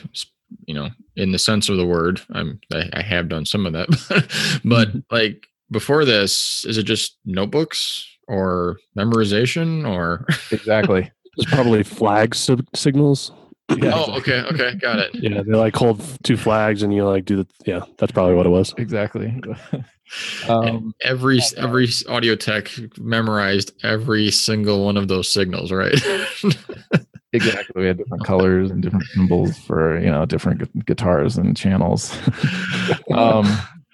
you 0.67 0.75
know, 0.75 0.91
in 1.17 1.33
the 1.33 1.39
sense 1.39 1.69
of 1.69 1.77
the 1.77 1.87
word. 1.87 2.21
I'm 2.33 2.61
I, 2.73 2.89
I 2.95 3.03
have 3.03 3.29
done 3.29 3.47
some 3.47 3.67
of 3.67 3.73
that, 3.73 3.89
but 4.65 4.89
mm-hmm. 4.89 4.99
like 5.11 5.47
before 5.71 6.05
this, 6.05 6.65
is 6.65 6.79
it 6.79 6.85
just 6.85 7.17
notebooks 7.25 8.07
or 8.29 8.79
memorization 8.97 9.89
or 9.89 10.27
exactly? 10.51 11.11
It's 11.37 11.51
probably 11.51 11.83
flag 11.83 12.35
signals. 12.35 13.33
Yeah, 13.79 13.93
oh, 13.95 14.17
okay, 14.19 14.41
okay, 14.53 14.75
got 14.77 14.99
it. 14.99 15.15
Yeah, 15.15 15.43
they 15.43 15.53
like 15.53 15.75
hold 15.75 16.03
two 16.23 16.37
flags, 16.37 16.83
and 16.83 16.95
you 16.95 17.05
like 17.05 17.25
do 17.25 17.37
the. 17.37 17.47
Yeah, 17.65 17.81
that's 17.99 18.13
probably 18.13 18.35
what 18.35 18.47
it 18.47 18.51
was. 18.51 18.75
Exactly. 18.79 19.41
Um, 20.47 20.95
every 21.01 21.41
every 21.57 21.89
audio 22.07 22.37
tech 22.37 22.71
memorized 22.99 23.73
every 23.83 24.31
single 24.31 24.85
one 24.85 24.99
of 24.99 25.09
those 25.09 25.33
signals, 25.33 25.73
right? 25.73 25.95
exactly 27.33 27.81
we 27.81 27.87
had 27.87 27.97
different 27.97 28.25
colors 28.25 28.71
and 28.71 28.83
different 28.83 29.05
symbols 29.07 29.57
for 29.59 29.99
you 29.99 30.11
know 30.11 30.27
different 30.27 30.59
gu- 30.61 30.83
guitars 30.83 31.39
and 31.39 31.57
channels 31.57 32.17
um 33.15 33.47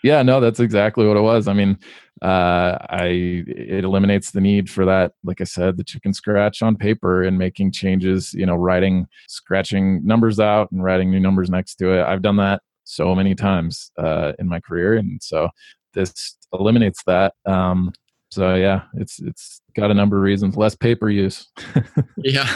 yeah 0.02 0.22
no 0.22 0.40
that's 0.40 0.60
exactly 0.60 1.06
what 1.06 1.16
it 1.16 1.20
was 1.20 1.46
i 1.46 1.52
mean 1.52 1.78
uh 2.22 2.76
i 2.90 3.44
it 3.46 3.84
eliminates 3.84 4.30
the 4.32 4.40
need 4.40 4.68
for 4.68 4.84
that 4.84 5.12
like 5.24 5.40
i 5.40 5.44
said 5.44 5.76
the 5.76 5.84
chicken 5.84 6.12
scratch 6.12 6.62
on 6.62 6.76
paper 6.76 7.22
and 7.22 7.38
making 7.38 7.70
changes 7.70 8.32
you 8.34 8.44
know 8.46 8.56
writing 8.56 9.06
scratching 9.28 10.04
numbers 10.04 10.40
out 10.40 10.70
and 10.72 10.82
writing 10.82 11.10
new 11.10 11.20
numbers 11.20 11.50
next 11.50 11.76
to 11.76 11.92
it 11.92 12.04
i've 12.06 12.22
done 12.22 12.36
that 12.36 12.60
so 12.84 13.14
many 13.14 13.34
times 13.34 13.90
uh 13.98 14.32
in 14.38 14.48
my 14.48 14.58
career 14.60 14.94
and 14.94 15.22
so 15.22 15.48
this 15.94 16.36
eliminates 16.52 17.02
that 17.06 17.34
um 17.46 17.92
so 18.30 18.54
yeah 18.54 18.82
it's 18.94 19.20
it's 19.20 19.60
got 19.76 19.90
a 19.90 19.94
number 19.94 20.16
of 20.16 20.22
reasons 20.22 20.56
less 20.56 20.74
paper 20.74 21.08
use 21.08 21.48
yeah. 22.24 22.46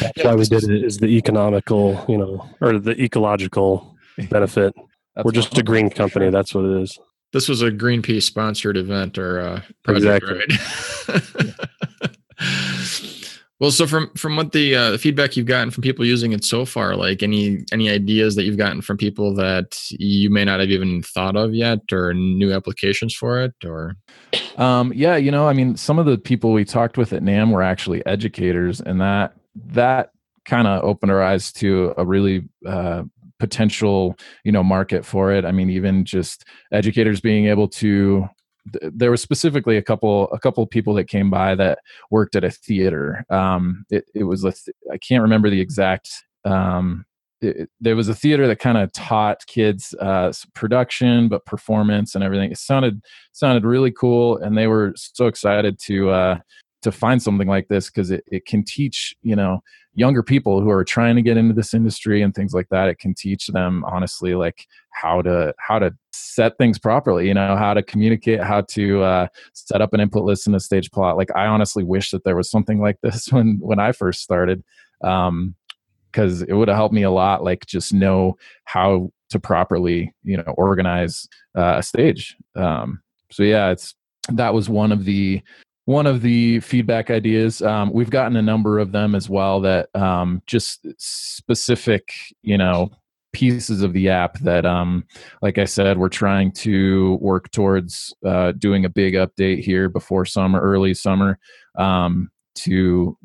That's 0.00 0.12
Yeah, 0.16 0.26
why 0.26 0.34
we 0.34 0.44
did 0.44 0.64
it 0.64 0.84
is 0.84 0.98
the 0.98 1.06
economical, 1.08 2.04
you 2.08 2.16
know, 2.18 2.48
or 2.60 2.78
the 2.78 2.92
ecological 3.00 3.96
benefit. 4.30 4.74
That's 5.14 5.24
We're 5.24 5.32
just 5.32 5.56
a 5.58 5.62
green 5.62 5.90
company. 5.90 6.30
That's 6.30 6.54
what 6.54 6.64
it 6.64 6.82
is. 6.82 6.98
This 7.34 7.48
was 7.48 7.60
a 7.62 7.70
Greenpeace 7.70 8.22
sponsored 8.22 8.76
event 8.78 9.18
or 9.18 9.40
uh, 9.40 9.60
project, 9.82 10.24
Exactly. 10.24 11.56
right? 11.98 12.14
well, 13.60 13.70
so 13.72 13.86
from 13.86 14.10
from 14.16 14.36
what 14.36 14.52
the 14.52 14.76
uh, 14.76 14.98
feedback 14.98 15.36
you've 15.36 15.46
gotten 15.46 15.70
from 15.72 15.82
people 15.82 16.04
using 16.04 16.32
it 16.32 16.44
so 16.44 16.64
far, 16.64 16.94
like 16.94 17.22
any 17.24 17.64
any 17.72 17.90
ideas 17.90 18.36
that 18.36 18.44
you've 18.44 18.56
gotten 18.56 18.80
from 18.82 18.96
people 18.96 19.34
that 19.34 19.78
you 19.90 20.30
may 20.30 20.44
not 20.44 20.60
have 20.60 20.70
even 20.70 21.02
thought 21.02 21.36
of 21.36 21.54
yet, 21.54 21.80
or 21.92 22.14
new 22.14 22.52
applications 22.52 23.12
for 23.14 23.40
it, 23.42 23.52
or 23.64 23.96
Um, 24.56 24.92
yeah, 24.94 25.16
you 25.16 25.30
know, 25.32 25.48
I 25.48 25.52
mean, 25.54 25.76
some 25.76 25.98
of 25.98 26.06
the 26.06 26.16
people 26.18 26.52
we 26.52 26.64
talked 26.64 26.96
with 26.96 27.12
at 27.12 27.22
NAMM 27.22 27.50
were 27.50 27.62
actually 27.62 28.06
educators, 28.06 28.80
and 28.80 29.00
that 29.00 29.34
that 29.72 30.10
kind 30.44 30.68
of 30.68 30.84
opened 30.84 31.10
our 31.10 31.22
eyes 31.22 31.50
to 31.54 31.94
a 31.96 32.04
really 32.04 32.48
uh, 32.66 33.02
potential, 33.38 34.16
you 34.44 34.52
know, 34.52 34.62
market 34.62 35.04
for 35.04 35.32
it. 35.32 35.44
I 35.44 35.52
mean, 35.52 35.70
even 35.70 36.04
just 36.04 36.44
educators 36.72 37.20
being 37.20 37.46
able 37.46 37.68
to. 37.68 38.28
th- 38.72 38.92
There 38.94 39.10
was 39.10 39.22
specifically 39.22 39.76
a 39.76 39.82
couple 39.82 40.28
a 40.32 40.38
couple 40.38 40.66
people 40.66 40.94
that 40.94 41.04
came 41.04 41.30
by 41.30 41.54
that 41.56 41.78
worked 42.10 42.36
at 42.36 42.44
a 42.44 42.50
theater. 42.50 43.24
Um, 43.30 43.84
it, 43.90 44.04
it 44.14 44.24
was 44.24 44.44
a 44.44 44.52
th- 44.52 44.76
I 44.92 44.98
can't 44.98 45.22
remember 45.22 45.50
the 45.50 45.60
exact 45.60 46.10
um, 46.44 47.04
there 47.80 47.96
was 47.96 48.08
a 48.08 48.14
theater 48.14 48.46
that 48.46 48.58
kind 48.58 48.78
of 48.78 48.92
taught 48.92 49.46
kids 49.46 49.94
uh, 50.00 50.32
production, 50.54 51.28
but 51.28 51.44
performance 51.44 52.14
and 52.14 52.24
everything. 52.24 52.50
It 52.50 52.58
sounded 52.58 53.02
sounded 53.32 53.64
really 53.64 53.90
cool, 53.90 54.38
and 54.38 54.56
they 54.56 54.66
were 54.66 54.94
so 54.96 55.26
excited 55.26 55.78
to 55.80 56.10
uh, 56.10 56.38
to 56.84 56.92
find 56.92 57.22
something 57.22 57.48
like 57.48 57.68
this 57.68 57.90
because 57.90 58.10
it, 58.10 58.22
it 58.28 58.46
can 58.46 58.62
teach 58.62 59.16
you 59.22 59.34
know 59.34 59.60
younger 59.94 60.22
people 60.22 60.60
who 60.60 60.70
are 60.70 60.84
trying 60.84 61.16
to 61.16 61.22
get 61.22 61.36
into 61.36 61.54
this 61.54 61.72
industry 61.72 62.22
and 62.22 62.34
things 62.34 62.52
like 62.52 62.68
that. 62.68 62.88
It 62.88 62.98
can 62.98 63.14
teach 63.14 63.46
them 63.48 63.84
honestly 63.86 64.34
like 64.34 64.66
how 64.90 65.22
to 65.22 65.54
how 65.58 65.78
to 65.78 65.94
set 66.12 66.58
things 66.58 66.78
properly. 66.78 67.26
You 67.26 67.34
know 67.34 67.56
how 67.56 67.74
to 67.74 67.82
communicate, 67.82 68.42
how 68.42 68.60
to 68.60 69.02
uh, 69.02 69.26
set 69.54 69.80
up 69.80 69.94
an 69.94 70.00
input 70.00 70.24
list 70.24 70.46
in 70.46 70.54
a 70.54 70.60
stage 70.60 70.90
plot. 70.90 71.16
Like 71.16 71.34
I 71.34 71.46
honestly 71.46 71.84
wish 71.84 72.10
that 72.10 72.24
there 72.24 72.36
was 72.36 72.50
something 72.50 72.80
like 72.80 72.98
this 73.02 73.28
when 73.32 73.58
when 73.60 73.78
I 73.78 73.92
first 73.92 74.22
started. 74.22 74.62
Um, 75.02 75.54
because 76.12 76.42
it 76.42 76.52
would 76.52 76.68
have 76.68 76.76
helped 76.76 76.94
me 76.94 77.02
a 77.02 77.10
lot 77.10 77.42
like 77.42 77.66
just 77.66 77.92
know 77.92 78.36
how 78.66 79.10
to 79.30 79.40
properly 79.40 80.14
you 80.22 80.36
know 80.36 80.54
organize 80.56 81.26
uh, 81.58 81.74
a 81.78 81.82
stage 81.82 82.36
um, 82.54 83.02
so 83.32 83.42
yeah 83.42 83.70
it's 83.70 83.96
that 84.28 84.54
was 84.54 84.68
one 84.68 84.92
of 84.92 85.04
the 85.04 85.42
one 85.86 86.06
of 86.06 86.22
the 86.22 86.60
feedback 86.60 87.10
ideas 87.10 87.60
um, 87.62 87.92
we've 87.92 88.10
gotten 88.10 88.36
a 88.36 88.42
number 88.42 88.78
of 88.78 88.92
them 88.92 89.14
as 89.14 89.28
well 89.28 89.60
that 89.60 89.94
um, 89.94 90.42
just 90.46 90.86
specific 90.98 92.12
you 92.42 92.58
know 92.58 92.90
pieces 93.32 93.82
of 93.82 93.92
the 93.92 94.08
app 94.08 94.38
that 94.40 94.64
um, 94.64 95.04
like 95.42 95.58
i 95.58 95.64
said 95.64 95.98
we're 95.98 96.08
trying 96.08 96.52
to 96.52 97.18
work 97.20 97.50
towards 97.50 98.14
uh, 98.24 98.52
doing 98.52 98.84
a 98.84 98.88
big 98.88 99.14
update 99.14 99.62
here 99.62 99.88
before 99.88 100.24
summer 100.24 100.60
early 100.60 100.94
summer 100.94 101.38
um, 101.76 102.30
to 102.54 103.18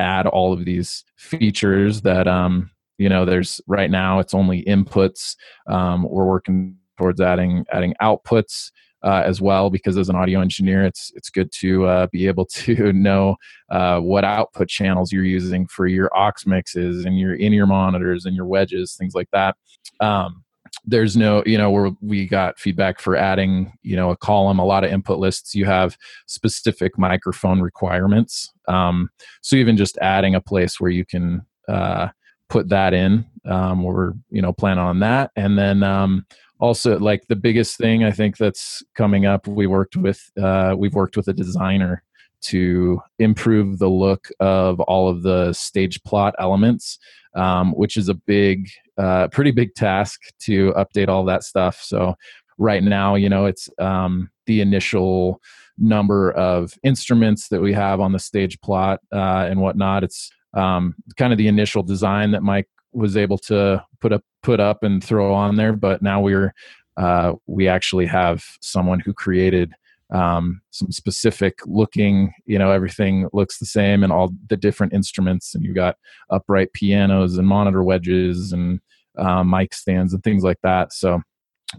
add 0.00 0.26
all 0.26 0.52
of 0.52 0.64
these 0.64 1.04
features 1.16 2.00
that 2.00 2.26
um 2.26 2.70
you 2.98 3.08
know 3.08 3.24
there's 3.24 3.60
right 3.66 3.90
now 3.90 4.18
it's 4.18 4.34
only 4.34 4.64
inputs. 4.64 5.36
Um 5.68 6.02
we're 6.08 6.24
working 6.24 6.76
towards 6.98 7.20
adding 7.20 7.64
adding 7.72 7.94
outputs 8.02 8.70
uh, 9.02 9.22
as 9.24 9.40
well 9.40 9.70
because 9.70 9.96
as 9.96 10.08
an 10.08 10.16
audio 10.16 10.40
engineer 10.40 10.84
it's 10.84 11.12
it's 11.14 11.30
good 11.30 11.50
to 11.52 11.86
uh, 11.86 12.06
be 12.12 12.26
able 12.26 12.44
to 12.52 12.92
know 12.92 13.36
uh, 13.70 13.98
what 14.00 14.24
output 14.24 14.68
channels 14.68 15.12
you're 15.12 15.24
using 15.24 15.66
for 15.66 15.86
your 15.86 16.10
aux 16.16 16.32
mixes 16.46 17.04
and 17.04 17.18
your 17.18 17.34
in-ear 17.34 17.66
monitors 17.66 18.24
and 18.24 18.36
your 18.36 18.46
wedges 18.46 18.94
things 18.98 19.14
like 19.14 19.28
that. 19.32 19.56
Um, 20.00 20.44
there's 20.84 21.16
no 21.16 21.42
you 21.46 21.58
know 21.58 21.70
where 21.70 21.90
we 22.00 22.26
got 22.26 22.58
feedback 22.58 23.00
for 23.00 23.16
adding 23.16 23.72
you 23.82 23.96
know 23.96 24.10
a 24.10 24.16
column 24.16 24.58
a 24.58 24.64
lot 24.64 24.84
of 24.84 24.92
input 24.92 25.18
lists. 25.18 25.54
You 25.54 25.64
have 25.66 25.96
specific 26.26 26.96
microphone 26.96 27.60
requirements. 27.60 28.52
Um, 28.68 29.10
so 29.42 29.56
even 29.56 29.76
just 29.76 29.98
adding 29.98 30.34
a 30.34 30.40
place 30.40 30.80
where 30.80 30.90
you 30.90 31.04
can 31.04 31.44
uh, 31.68 32.08
put 32.48 32.68
that 32.68 32.94
in 32.94 33.26
um, 33.44 33.82
we're 33.82 34.12
you 34.30 34.42
know 34.42 34.52
plan 34.52 34.78
on 34.78 35.00
that. 35.00 35.30
And 35.36 35.58
then 35.58 35.82
um, 35.82 36.26
also 36.60 36.98
like 36.98 37.26
the 37.28 37.36
biggest 37.36 37.76
thing 37.76 38.04
i 38.04 38.10
think 38.10 38.36
that's 38.36 38.82
coming 38.94 39.26
up 39.26 39.46
we 39.46 39.66
worked 39.66 39.96
with 39.96 40.30
uh, 40.40 40.74
we've 40.76 40.94
worked 40.94 41.16
with 41.16 41.28
a 41.28 41.32
designer 41.32 42.02
to 42.40 43.00
improve 43.18 43.78
the 43.78 43.88
look 43.88 44.28
of 44.40 44.80
all 44.80 45.08
of 45.08 45.22
the 45.22 45.52
stage 45.52 46.02
plot 46.04 46.34
elements 46.38 46.98
um, 47.34 47.72
which 47.72 47.96
is 47.96 48.08
a 48.08 48.14
big 48.14 48.68
uh, 48.98 49.28
pretty 49.28 49.50
big 49.50 49.74
task 49.74 50.20
to 50.40 50.72
update 50.72 51.08
all 51.08 51.24
that 51.24 51.44
stuff. 51.44 51.80
So 51.82 52.14
right 52.58 52.82
now 52.82 53.14
you 53.14 53.28
know 53.28 53.46
it's 53.46 53.68
um, 53.78 54.30
the 54.46 54.60
initial 54.60 55.40
number 55.78 56.32
of 56.32 56.74
instruments 56.82 57.48
that 57.48 57.60
we 57.60 57.72
have 57.72 58.00
on 58.00 58.12
the 58.12 58.18
stage 58.18 58.60
plot 58.60 59.00
uh, 59.12 59.46
and 59.48 59.60
whatnot. 59.60 60.04
It's 60.04 60.30
um, 60.54 60.94
kind 61.16 61.32
of 61.32 61.38
the 61.38 61.48
initial 61.48 61.82
design 61.82 62.32
that 62.32 62.42
mike 62.42 62.68
was 62.92 63.16
able 63.16 63.38
to 63.38 63.84
put 64.00 64.12
up 64.12 64.22
put 64.42 64.60
up 64.60 64.82
and 64.82 65.02
throw 65.02 65.32
on 65.34 65.56
there 65.56 65.72
but 65.72 66.02
now 66.02 66.20
we're 66.20 66.52
uh, 66.96 67.32
we 67.46 67.68
actually 67.68 68.06
have 68.06 68.44
someone 68.60 69.00
who 69.00 69.12
created 69.12 69.72
um, 70.12 70.60
some 70.70 70.90
specific 70.90 71.58
looking 71.66 72.32
you 72.46 72.58
know 72.58 72.70
everything 72.70 73.28
looks 73.32 73.58
the 73.58 73.66
same 73.66 74.02
and 74.02 74.12
all 74.12 74.32
the 74.48 74.56
different 74.56 74.92
instruments 74.92 75.54
and 75.54 75.64
you 75.64 75.72
got 75.72 75.96
upright 76.30 76.72
pianos 76.72 77.38
and 77.38 77.46
monitor 77.46 77.82
wedges 77.84 78.52
and 78.52 78.80
uh, 79.18 79.44
mic 79.44 79.74
stands 79.74 80.14
and 80.14 80.22
things 80.22 80.42
like 80.42 80.60
that. 80.62 80.92
So 80.92 81.22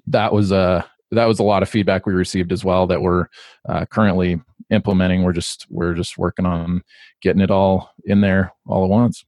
that 0.07 0.31
was 0.31 0.51
a 0.51 0.85
that 1.11 1.25
was 1.25 1.39
a 1.39 1.43
lot 1.43 1.61
of 1.61 1.69
feedback 1.69 2.05
we 2.05 2.13
received 2.13 2.53
as 2.53 2.63
well 2.63 2.87
that 2.87 3.01
we're 3.01 3.27
uh, 3.67 3.85
currently 3.85 4.39
implementing. 4.69 5.23
We're 5.23 5.33
just 5.33 5.67
we're 5.69 5.93
just 5.93 6.17
working 6.17 6.45
on 6.45 6.81
getting 7.21 7.41
it 7.41 7.51
all 7.51 7.91
in 8.05 8.21
there 8.21 8.53
all 8.65 8.83
at 8.83 8.89
once 8.89 9.25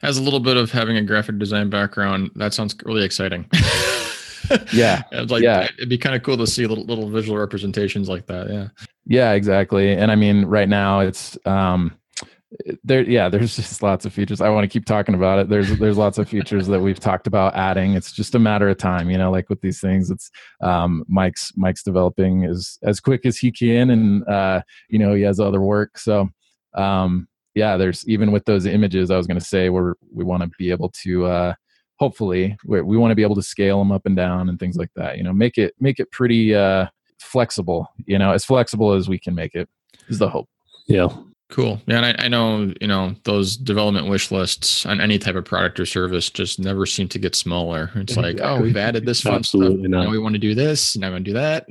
has 0.00 0.18
a 0.18 0.22
little 0.22 0.40
bit 0.40 0.56
of 0.56 0.70
having 0.70 0.96
a 0.96 1.02
graphic 1.02 1.38
design 1.38 1.70
background. 1.70 2.30
That 2.36 2.54
sounds 2.54 2.76
really 2.84 3.04
exciting. 3.04 3.48
Yeah. 4.72 5.02
like 5.28 5.42
Yeah. 5.42 5.64
it'd 5.76 5.88
be 5.88 5.98
kind 5.98 6.14
of 6.14 6.22
cool 6.22 6.36
to 6.36 6.46
see 6.46 6.66
little 6.68 6.84
little 6.84 7.10
visual 7.10 7.36
representations 7.36 8.08
like 8.08 8.26
that. 8.26 8.48
Yeah. 8.48 8.68
Yeah, 9.04 9.32
exactly. 9.32 9.92
And 9.92 10.12
I 10.12 10.14
mean, 10.14 10.44
right 10.44 10.68
now 10.68 11.00
it's 11.00 11.36
um 11.46 11.96
there 12.84 13.02
yeah, 13.02 13.28
there's 13.28 13.56
just 13.56 13.82
lots 13.82 14.06
of 14.06 14.12
features. 14.12 14.40
I 14.40 14.48
want 14.50 14.62
to 14.62 14.68
keep 14.68 14.84
talking 14.84 15.16
about 15.16 15.40
it. 15.40 15.48
There's 15.48 15.76
there's 15.78 15.98
lots 15.98 16.18
of 16.18 16.28
features 16.28 16.68
that 16.68 16.78
we've 16.80 17.00
talked 17.00 17.26
about 17.26 17.56
adding. 17.56 17.94
It's 17.94 18.12
just 18.12 18.36
a 18.36 18.38
matter 18.38 18.68
of 18.68 18.78
time, 18.78 19.10
you 19.10 19.18
know, 19.18 19.32
like 19.32 19.50
with 19.50 19.60
these 19.62 19.80
things. 19.80 20.10
It's 20.12 20.30
um 20.60 21.04
Mike's 21.08 21.52
Mike's 21.56 21.82
developing 21.82 22.44
as 22.44 22.78
as 22.84 23.00
quick 23.00 23.26
as 23.26 23.36
he 23.36 23.50
can 23.50 23.90
and 23.90 24.26
uh 24.28 24.60
you 24.88 25.00
know, 25.00 25.12
he 25.14 25.22
has 25.22 25.40
other 25.40 25.60
work. 25.60 25.98
So 25.98 26.28
um 26.74 27.26
yeah, 27.56 27.76
there's 27.78 28.06
even 28.06 28.30
with 28.30 28.44
those 28.44 28.66
images 28.66 29.10
I 29.10 29.16
was 29.16 29.26
going 29.26 29.40
to 29.40 29.44
say 29.44 29.70
we're 29.70 29.94
we 30.14 30.24
want 30.24 30.42
to 30.42 30.50
be 30.58 30.70
able 30.70 30.90
to 31.02 31.26
uh 31.26 31.54
hopefully 31.98 32.56
we, 32.66 32.82
we 32.82 32.96
want 32.98 33.10
to 33.10 33.16
be 33.16 33.22
able 33.22 33.34
to 33.34 33.42
scale 33.42 33.78
them 33.78 33.90
up 33.90 34.04
and 34.04 34.14
down 34.14 34.48
and 34.48 34.60
things 34.60 34.76
like 34.76 34.90
that, 34.94 35.16
you 35.16 35.24
know, 35.24 35.32
make 35.32 35.58
it 35.58 35.74
make 35.80 35.98
it 35.98 36.12
pretty 36.12 36.54
uh 36.54 36.86
flexible, 37.18 37.88
you 38.04 38.18
know, 38.18 38.30
as 38.30 38.44
flexible 38.44 38.92
as 38.92 39.08
we 39.08 39.18
can 39.18 39.34
make 39.34 39.54
it 39.54 39.68
is 40.08 40.18
the 40.18 40.28
hope. 40.28 40.48
Yeah. 40.86 41.08
Cool. 41.48 41.80
Yeah, 41.86 41.98
and 41.98 42.06
I, 42.06 42.24
I 42.24 42.28
know 42.28 42.72
you 42.80 42.88
know 42.88 43.14
those 43.22 43.56
development 43.56 44.08
wish 44.08 44.32
lists 44.32 44.84
on 44.84 45.00
any 45.00 45.16
type 45.16 45.36
of 45.36 45.44
product 45.44 45.78
or 45.78 45.86
service 45.86 46.28
just 46.28 46.58
never 46.58 46.86
seem 46.86 47.08
to 47.10 47.20
get 47.20 47.36
smaller. 47.36 47.92
It's 47.94 48.16
like, 48.16 48.40
oh, 48.40 48.60
we've 48.60 48.76
added 48.76 49.06
this 49.06 49.20
fun 49.20 49.44
stuff. 49.44 49.60
Not. 49.62 50.06
Now 50.06 50.10
we 50.10 50.18
want 50.18 50.32
to 50.32 50.40
do 50.40 50.56
this. 50.56 50.96
Now 50.96 51.06
we 51.06 51.12
want 51.12 51.24
to 51.24 51.30
do 51.30 51.34
that. 51.34 51.68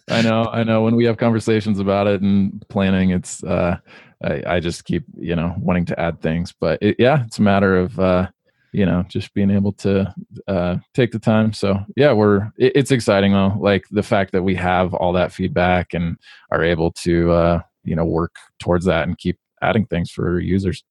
I 0.10 0.20
know, 0.20 0.50
I 0.52 0.64
know. 0.64 0.82
When 0.82 0.96
we 0.96 1.06
have 1.06 1.16
conversations 1.16 1.80
about 1.80 2.08
it 2.08 2.20
and 2.20 2.62
planning, 2.68 3.08
it's 3.08 3.42
uh, 3.42 3.78
I, 4.22 4.42
I 4.46 4.60
just 4.60 4.84
keep 4.84 5.04
you 5.16 5.36
know 5.36 5.54
wanting 5.58 5.86
to 5.86 6.00
add 6.00 6.20
things, 6.20 6.52
but 6.58 6.82
it, 6.82 6.96
yeah, 6.98 7.24
it's 7.24 7.38
a 7.38 7.42
matter 7.42 7.76
of 7.76 7.98
uh, 7.98 8.28
you 8.72 8.86
know 8.86 9.04
just 9.08 9.32
being 9.34 9.50
able 9.50 9.72
to 9.72 10.12
uh, 10.46 10.76
take 10.94 11.12
the 11.12 11.18
time. 11.18 11.52
So 11.52 11.78
yeah, 11.96 12.12
we're 12.12 12.50
it, 12.58 12.72
it's 12.74 12.90
exciting 12.90 13.32
though. 13.32 13.56
Like 13.58 13.86
the 13.90 14.02
fact 14.02 14.32
that 14.32 14.42
we 14.42 14.54
have 14.56 14.94
all 14.94 15.12
that 15.14 15.32
feedback 15.32 15.94
and 15.94 16.16
are 16.50 16.64
able 16.64 16.92
to 16.92 17.30
uh, 17.32 17.62
you 17.84 17.96
know 17.96 18.04
work 18.04 18.34
towards 18.58 18.84
that 18.86 19.06
and 19.06 19.16
keep 19.18 19.38
adding 19.62 19.86
things 19.86 20.10
for 20.10 20.40
users. 20.40 20.84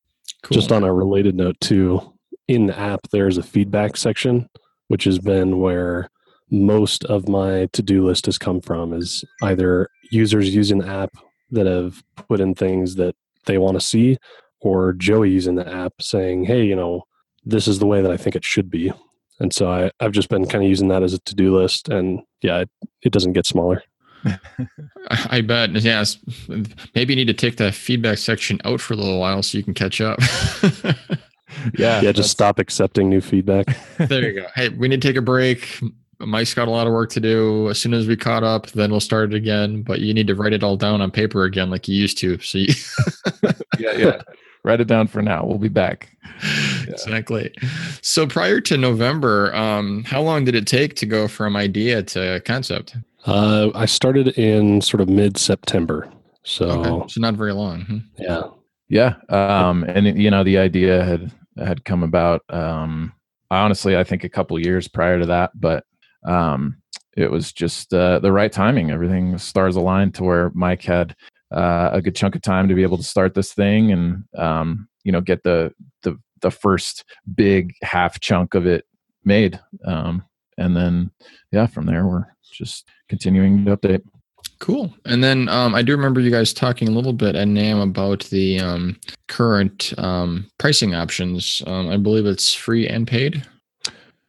Cool. 0.43 0.55
Just 0.55 0.71
on 0.71 0.83
a 0.83 0.93
related 0.93 1.35
note, 1.35 1.59
too, 1.59 2.13
in 2.47 2.67
the 2.67 2.79
app, 2.79 3.01
there's 3.11 3.37
a 3.37 3.43
feedback 3.43 3.97
section, 3.97 4.49
which 4.87 5.03
has 5.03 5.19
been 5.19 5.59
where 5.59 6.09
most 6.49 7.03
of 7.05 7.27
my 7.27 7.67
to 7.73 7.81
do 7.81 8.05
list 8.05 8.25
has 8.25 8.37
come 8.37 8.61
from 8.61 8.93
is 8.93 9.23
either 9.43 9.89
users 10.11 10.53
using 10.53 10.79
the 10.79 10.87
app 10.87 11.11
that 11.51 11.65
have 11.65 12.03
put 12.15 12.39
in 12.39 12.55
things 12.55 12.95
that 12.95 13.15
they 13.45 13.57
want 13.57 13.79
to 13.79 13.85
see, 13.85 14.17
or 14.59 14.93
Joey 14.93 15.31
using 15.31 15.55
the 15.55 15.67
app 15.67 15.93
saying, 16.01 16.45
hey, 16.45 16.63
you 16.63 16.75
know, 16.75 17.05
this 17.45 17.67
is 17.67 17.79
the 17.79 17.85
way 17.85 18.01
that 18.01 18.12
I 18.12 18.17
think 18.17 18.35
it 18.35 18.43
should 18.43 18.69
be. 18.69 18.91
And 19.39 19.53
so 19.53 19.71
I, 19.71 19.91
I've 19.99 20.12
just 20.12 20.29
been 20.29 20.45
kind 20.45 20.63
of 20.63 20.69
using 20.69 20.89
that 20.89 21.03
as 21.03 21.13
a 21.13 21.19
to 21.19 21.35
do 21.35 21.57
list. 21.57 21.88
And 21.88 22.21
yeah, 22.41 22.59
it, 22.59 22.69
it 23.01 23.13
doesn't 23.13 23.33
get 23.33 23.45
smaller. 23.45 23.81
I 25.09 25.39
bet. 25.39 25.71
Yes. 25.71 26.17
Maybe 26.93 27.13
you 27.13 27.15
need 27.15 27.27
to 27.27 27.33
take 27.33 27.55
that 27.57 27.73
feedback 27.73 28.17
section 28.17 28.59
out 28.65 28.81
for 28.81 28.93
a 28.93 28.97
little 28.97 29.19
while 29.19 29.41
so 29.41 29.57
you 29.57 29.63
can 29.63 29.73
catch 29.73 30.01
up. 30.01 30.19
Yeah. 31.77 32.01
Yeah, 32.01 32.12
just 32.12 32.29
stop 32.29 32.59
accepting 32.59 33.09
new 33.09 33.21
feedback. 33.21 33.65
there 33.97 34.29
you 34.29 34.41
go. 34.41 34.47
Hey, 34.55 34.69
we 34.69 34.88
need 34.88 35.01
to 35.01 35.07
take 35.07 35.17
a 35.17 35.21
break. 35.21 35.81
Mike's 36.19 36.53
got 36.53 36.67
a 36.67 36.71
lot 36.71 36.88
of 36.88 36.93
work 36.93 37.10
to 37.12 37.19
do. 37.19 37.69
As 37.69 37.79
soon 37.79 37.93
as 37.93 38.08
we 38.08 38.15
caught 38.15 38.43
up, 38.43 38.67
then 38.71 38.91
we'll 38.91 38.99
start 38.99 39.34
it 39.34 39.36
again. 39.36 39.84
But 39.84 40.01
you 40.01 40.13
need 40.13 40.27
to 40.27 40.36
write 40.36 40.53
it 40.53 40.63
all 40.63 40.75
down 40.75 41.01
on 41.01 41.12
paper 41.12 41.43
again, 41.43 41.69
like 41.69 41.88
you 41.88 41.95
used 41.95 42.17
to. 42.19 42.38
So 42.39 42.58
you 42.58 42.73
yeah, 43.79 43.93
yeah. 43.93 44.21
Write 44.63 44.82
it 44.82 44.88
down 44.88 45.08
for 45.08 45.21
now. 45.21 45.45
We'll 45.45 45.58
be 45.58 45.69
back. 45.69 46.10
exactly. 46.88 47.53
So 48.01 48.27
prior 48.27 48.60
to 48.62 48.75
November, 48.77 49.55
um, 49.55 50.03
how 50.03 50.21
long 50.21 50.43
did 50.43 50.53
it 50.55 50.67
take 50.67 50.95
to 50.97 51.05
go 51.05 51.29
from 51.29 51.55
idea 51.55 52.03
to 52.03 52.41
concept? 52.45 52.97
Uh, 53.25 53.69
I 53.73 53.86
started 53.86 54.29
in 54.38 54.82
sort 54.82 54.99
of 54.99 55.08
mid 55.08 55.38
September. 55.38 56.12
So, 56.43 56.69
Okay, 56.69 57.08
so 57.08 57.21
not 57.21 57.36
very 57.36 57.53
long. 57.53 57.82
Hmm. 57.82 57.97
yeah. 58.17 58.43
Yeah. 58.89 59.15
Um, 59.29 59.84
and 59.84 60.19
you 60.19 60.32
know, 60.32 60.43
the 60.43 60.58
idea 60.58 61.03
had 61.05 61.32
had 61.58 61.86
come 61.86 62.03
about. 62.03 62.43
Um, 62.49 63.13
I 63.51 63.60
honestly, 63.60 63.95
I 63.97 64.03
think 64.03 64.23
a 64.23 64.29
couple 64.29 64.60
years 64.60 64.88
prior 64.88 65.19
to 65.19 65.25
that, 65.27 65.51
but 65.60 65.86
um, 66.25 66.77
it 67.15 67.32
was 67.32 67.51
just 67.51 67.93
uh, 67.93 68.19
the 68.19 68.32
right 68.32 68.51
timing. 68.51 68.91
Everything 68.91 69.38
stars 69.38 69.75
aligned 69.75 70.15
to 70.15 70.23
where 70.23 70.51
Mike 70.53 70.84
had 70.84 71.15
uh, 71.51 71.89
a 71.93 72.01
good 72.01 72.15
chunk 72.15 72.36
of 72.36 72.41
time 72.41 72.67
to 72.67 72.75
be 72.75 72.84
able 72.84 72.97
to 72.97 73.03
start 73.03 73.34
this 73.34 73.53
thing 73.53 73.91
and 73.91 74.23
um, 74.38 74.88
you 75.03 75.12
know 75.12 75.21
get 75.21 75.43
the 75.43 75.73
the 76.03 76.17
the 76.41 76.51
first 76.51 77.03
big 77.36 77.73
half 77.82 78.19
chunk 78.19 78.53
of 78.53 78.65
it 78.65 78.86
made. 79.23 79.60
Um, 79.86 80.23
and 80.58 80.75
then 80.75 81.12
yeah, 81.51 81.67
from 81.67 81.86
there 81.86 82.05
we're 82.05 82.25
just 82.51 82.88
continuing 83.08 83.65
to 83.65 83.75
update. 83.75 84.01
Cool. 84.60 84.93
And 85.05 85.23
then 85.23 85.47
um, 85.47 85.73
I 85.73 85.82
do 85.82 85.93
remember 85.93 86.19
you 86.19 86.32
guys 86.32 86.51
talking 86.51 86.89
a 86.89 86.91
little 86.91 87.13
bit 87.13 87.36
at 87.36 87.47
NAMM 87.47 87.82
about 87.82 88.25
the 88.25 88.60
um, 88.60 88.99
current 89.27 89.93
um, 89.97 90.49
pricing 90.58 90.93
options. 90.93 91.62
Um, 91.65 91.89
I 91.89 91.95
believe 91.95 92.25
it's 92.25 92.53
free 92.53 92.86
and 92.86 93.08
paid. 93.08 93.45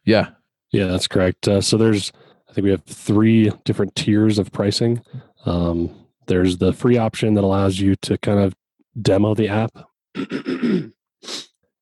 Yeah. 0.05 0.29
Yeah, 0.71 0.87
that's 0.87 1.07
correct. 1.07 1.47
Uh, 1.47 1.61
so 1.61 1.77
there's, 1.77 2.11
I 2.49 2.53
think 2.53 2.65
we 2.65 2.71
have 2.71 2.83
three 2.83 3.51
different 3.65 3.95
tiers 3.95 4.39
of 4.39 4.51
pricing. 4.51 5.01
Um, 5.45 5.93
there's 6.27 6.57
the 6.57 6.73
free 6.73 6.97
option 6.97 7.33
that 7.33 7.43
allows 7.43 7.79
you 7.79 7.95
to 7.97 8.17
kind 8.17 8.39
of 8.39 8.55
demo 9.01 9.33
the 9.35 9.49
app. 9.49 9.71
it 10.15 10.93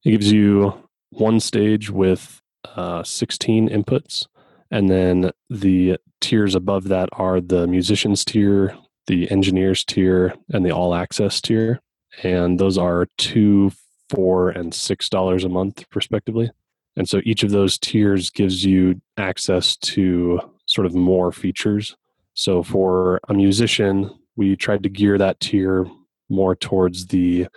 gives 0.03 0.31
you 0.31 0.73
one 1.11 1.39
stage 1.39 1.89
with 1.89 2.41
uh, 2.75 3.03
16 3.03 3.69
inputs. 3.69 4.27
And 4.71 4.89
then 4.89 5.31
the 5.49 5.97
tiers 6.21 6.55
above 6.55 6.85
that 6.85 7.09
are 7.13 7.41
the 7.41 7.67
musicians 7.67 8.23
tier, 8.23 8.75
the 9.07 9.29
engineers 9.31 9.83
tier, 9.83 10.33
and 10.53 10.65
the 10.65 10.71
all 10.71 10.93
access 10.93 11.41
tier. 11.41 11.79
And 12.23 12.59
those 12.59 12.77
are 12.77 13.07
two, 13.17 13.71
four, 14.09 14.49
and 14.49 14.73
six 14.73 15.09
dollars 15.09 15.43
a 15.43 15.49
month, 15.49 15.85
respectively. 15.95 16.51
And 16.95 17.07
so 17.07 17.21
each 17.23 17.43
of 17.43 17.51
those 17.51 17.77
tiers 17.77 18.29
gives 18.29 18.65
you 18.65 19.01
access 19.17 19.75
to 19.77 20.39
sort 20.65 20.85
of 20.85 20.93
more 20.93 21.31
features. 21.31 21.95
So 22.33 22.63
for 22.63 23.19
a 23.29 23.33
musician, 23.33 24.11
we 24.35 24.55
tried 24.55 24.83
to 24.83 24.89
gear 24.89 25.17
that 25.17 25.39
tier 25.39 25.85
more 26.29 26.55
towards 26.55 27.07
the 27.07 27.47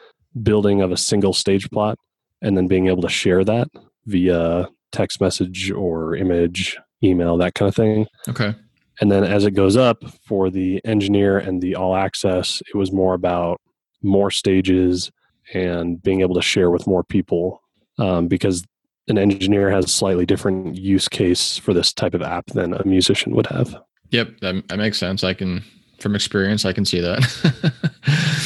building 0.43 0.81
of 0.81 0.91
a 0.93 0.97
single 0.97 1.33
stage 1.33 1.71
plot 1.71 1.99
and 2.41 2.57
then 2.57 2.67
being 2.67 2.89
able 2.89 3.03
to 3.03 3.09
share 3.09 3.45
that 3.45 3.69
via 4.07 4.69
text 4.91 5.21
message 5.21 5.71
or 5.71 6.17
image, 6.17 6.77
email, 7.03 7.37
that 7.37 7.55
kind 7.55 7.69
of 7.69 7.75
thing. 7.77 8.07
Okay. 8.29 8.55
And 9.01 9.11
then 9.11 9.25
as 9.25 9.45
it 9.45 9.53
goes 9.53 9.77
up 9.77 10.03
for 10.27 10.51
the 10.51 10.81
engineer 10.85 11.39
and 11.39 11.61
the 11.61 11.75
all 11.75 11.97
access, 11.97 12.63
it 12.73 12.77
was 12.77 12.93
more 12.93 13.15
about 13.15 13.61
more 14.03 14.31
stages 14.31 15.11
and 15.55 16.03
being 16.03 16.21
able 16.21 16.35
to 16.35 16.43
share 16.43 16.71
with 16.71 16.87
more 16.87 17.03
people 17.03 17.63
um, 17.99 18.29
because 18.29 18.65
an 19.09 19.19
engineer 19.19 19.71
has 19.71 19.85
a 19.85 19.89
slightly 19.89 20.27
different 20.27 20.77
use 20.77 21.09
case 21.09 21.59
for 21.59 21.75
this 21.75 21.93
type 21.93 22.15
of 22.15 22.23
app 22.23 22.47
than 22.47 22.75
a 22.75 22.85
musician 22.85 23.35
would 23.35 23.47
have. 23.49 23.77
Yep, 24.11 24.41
that, 24.41 24.69
that 24.69 24.79
makes 24.79 24.99
sense. 24.99 25.25
I 25.25 25.35
can, 25.35 25.63
from 25.99 26.15
experience, 26.15 26.65
I 26.65 26.73
can 26.73 26.85
see 26.85 27.01
that. 27.01 27.73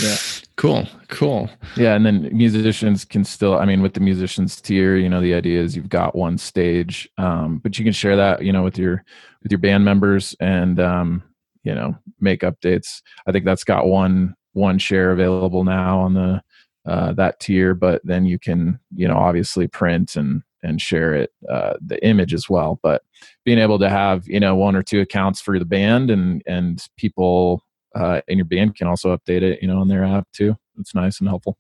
Yeah. 0.03 0.17
Cool. 0.57 0.87
Cool. 1.09 1.51
Yeah, 1.77 1.95
and 1.95 2.05
then 2.05 2.31
musicians 2.33 3.05
can 3.05 3.25
still. 3.25 3.59
I 3.59 3.65
mean, 3.67 3.83
with 3.83 3.95
the 3.95 4.01
musicians 4.01 4.61
tier, 4.61 4.97
you 4.97 5.09
know, 5.09 5.21
the 5.21 5.35
idea 5.35 5.61
is 5.61 5.77
you've 5.77 5.89
got 5.89 6.17
one 6.17 6.39
stage, 6.39 7.09
um, 7.19 7.59
but 7.59 7.79
you 7.79 7.85
can 7.85 7.93
share 7.93 8.17
that, 8.17 8.43
you 8.43 8.53
know, 8.53 8.63
with 8.63 8.79
your 8.79 9.05
with 9.43 9.53
your 9.53 9.59
band 9.59 9.85
members 9.85 10.35
and 10.41 10.81
um, 10.81 11.23
you 11.63 11.75
know 11.75 11.97
make 12.21 12.41
updates. 12.41 13.03
I 13.27 13.33
think 13.33 13.45
that's 13.45 13.65
got 13.65 13.87
one 13.87 14.35
one 14.55 14.79
share 14.79 15.13
available 15.13 15.63
now 15.63 16.01
on 16.01 16.15
the 16.15 16.43
uh, 16.87 17.13
that 17.15 17.41
tier, 17.41 17.75
but 17.75 18.01
then 18.05 18.25
you 18.25 18.39
can, 18.39 18.79
you 18.95 19.09
know, 19.09 19.17
obviously 19.17 19.67
print 19.69 20.17
and 20.17 20.43
and 20.63 20.81
share 20.81 21.15
it 21.15 21.31
uh, 21.49 21.75
the 21.85 22.05
image 22.05 22.35
as 22.35 22.49
well. 22.49 22.81
But 22.83 23.03
being 23.45 23.59
able 23.59 23.79
to 23.79 23.89
have 23.89 24.27
you 24.27 24.41
know 24.41 24.55
one 24.57 24.77
or 24.77 24.83
two 24.83 25.01
accounts 25.01 25.41
for 25.41 25.59
the 25.59 25.65
band 25.65 26.11
and 26.11 26.43
and 26.47 26.85
people 26.97 27.63
uh, 27.95 28.21
in 28.29 28.39
your 28.39 28.45
band 28.45 28.77
can 28.77 28.87
also 28.87 29.17
update 29.17 29.43
it, 29.43 29.61
you 29.63 29.69
know, 29.69 29.81
on 29.81 29.89
their 29.89 30.05
app 30.05 30.29
too. 30.33 30.57
It's 30.79 30.95
nice 30.95 31.21
and 31.21 31.29
helpful. 31.29 31.57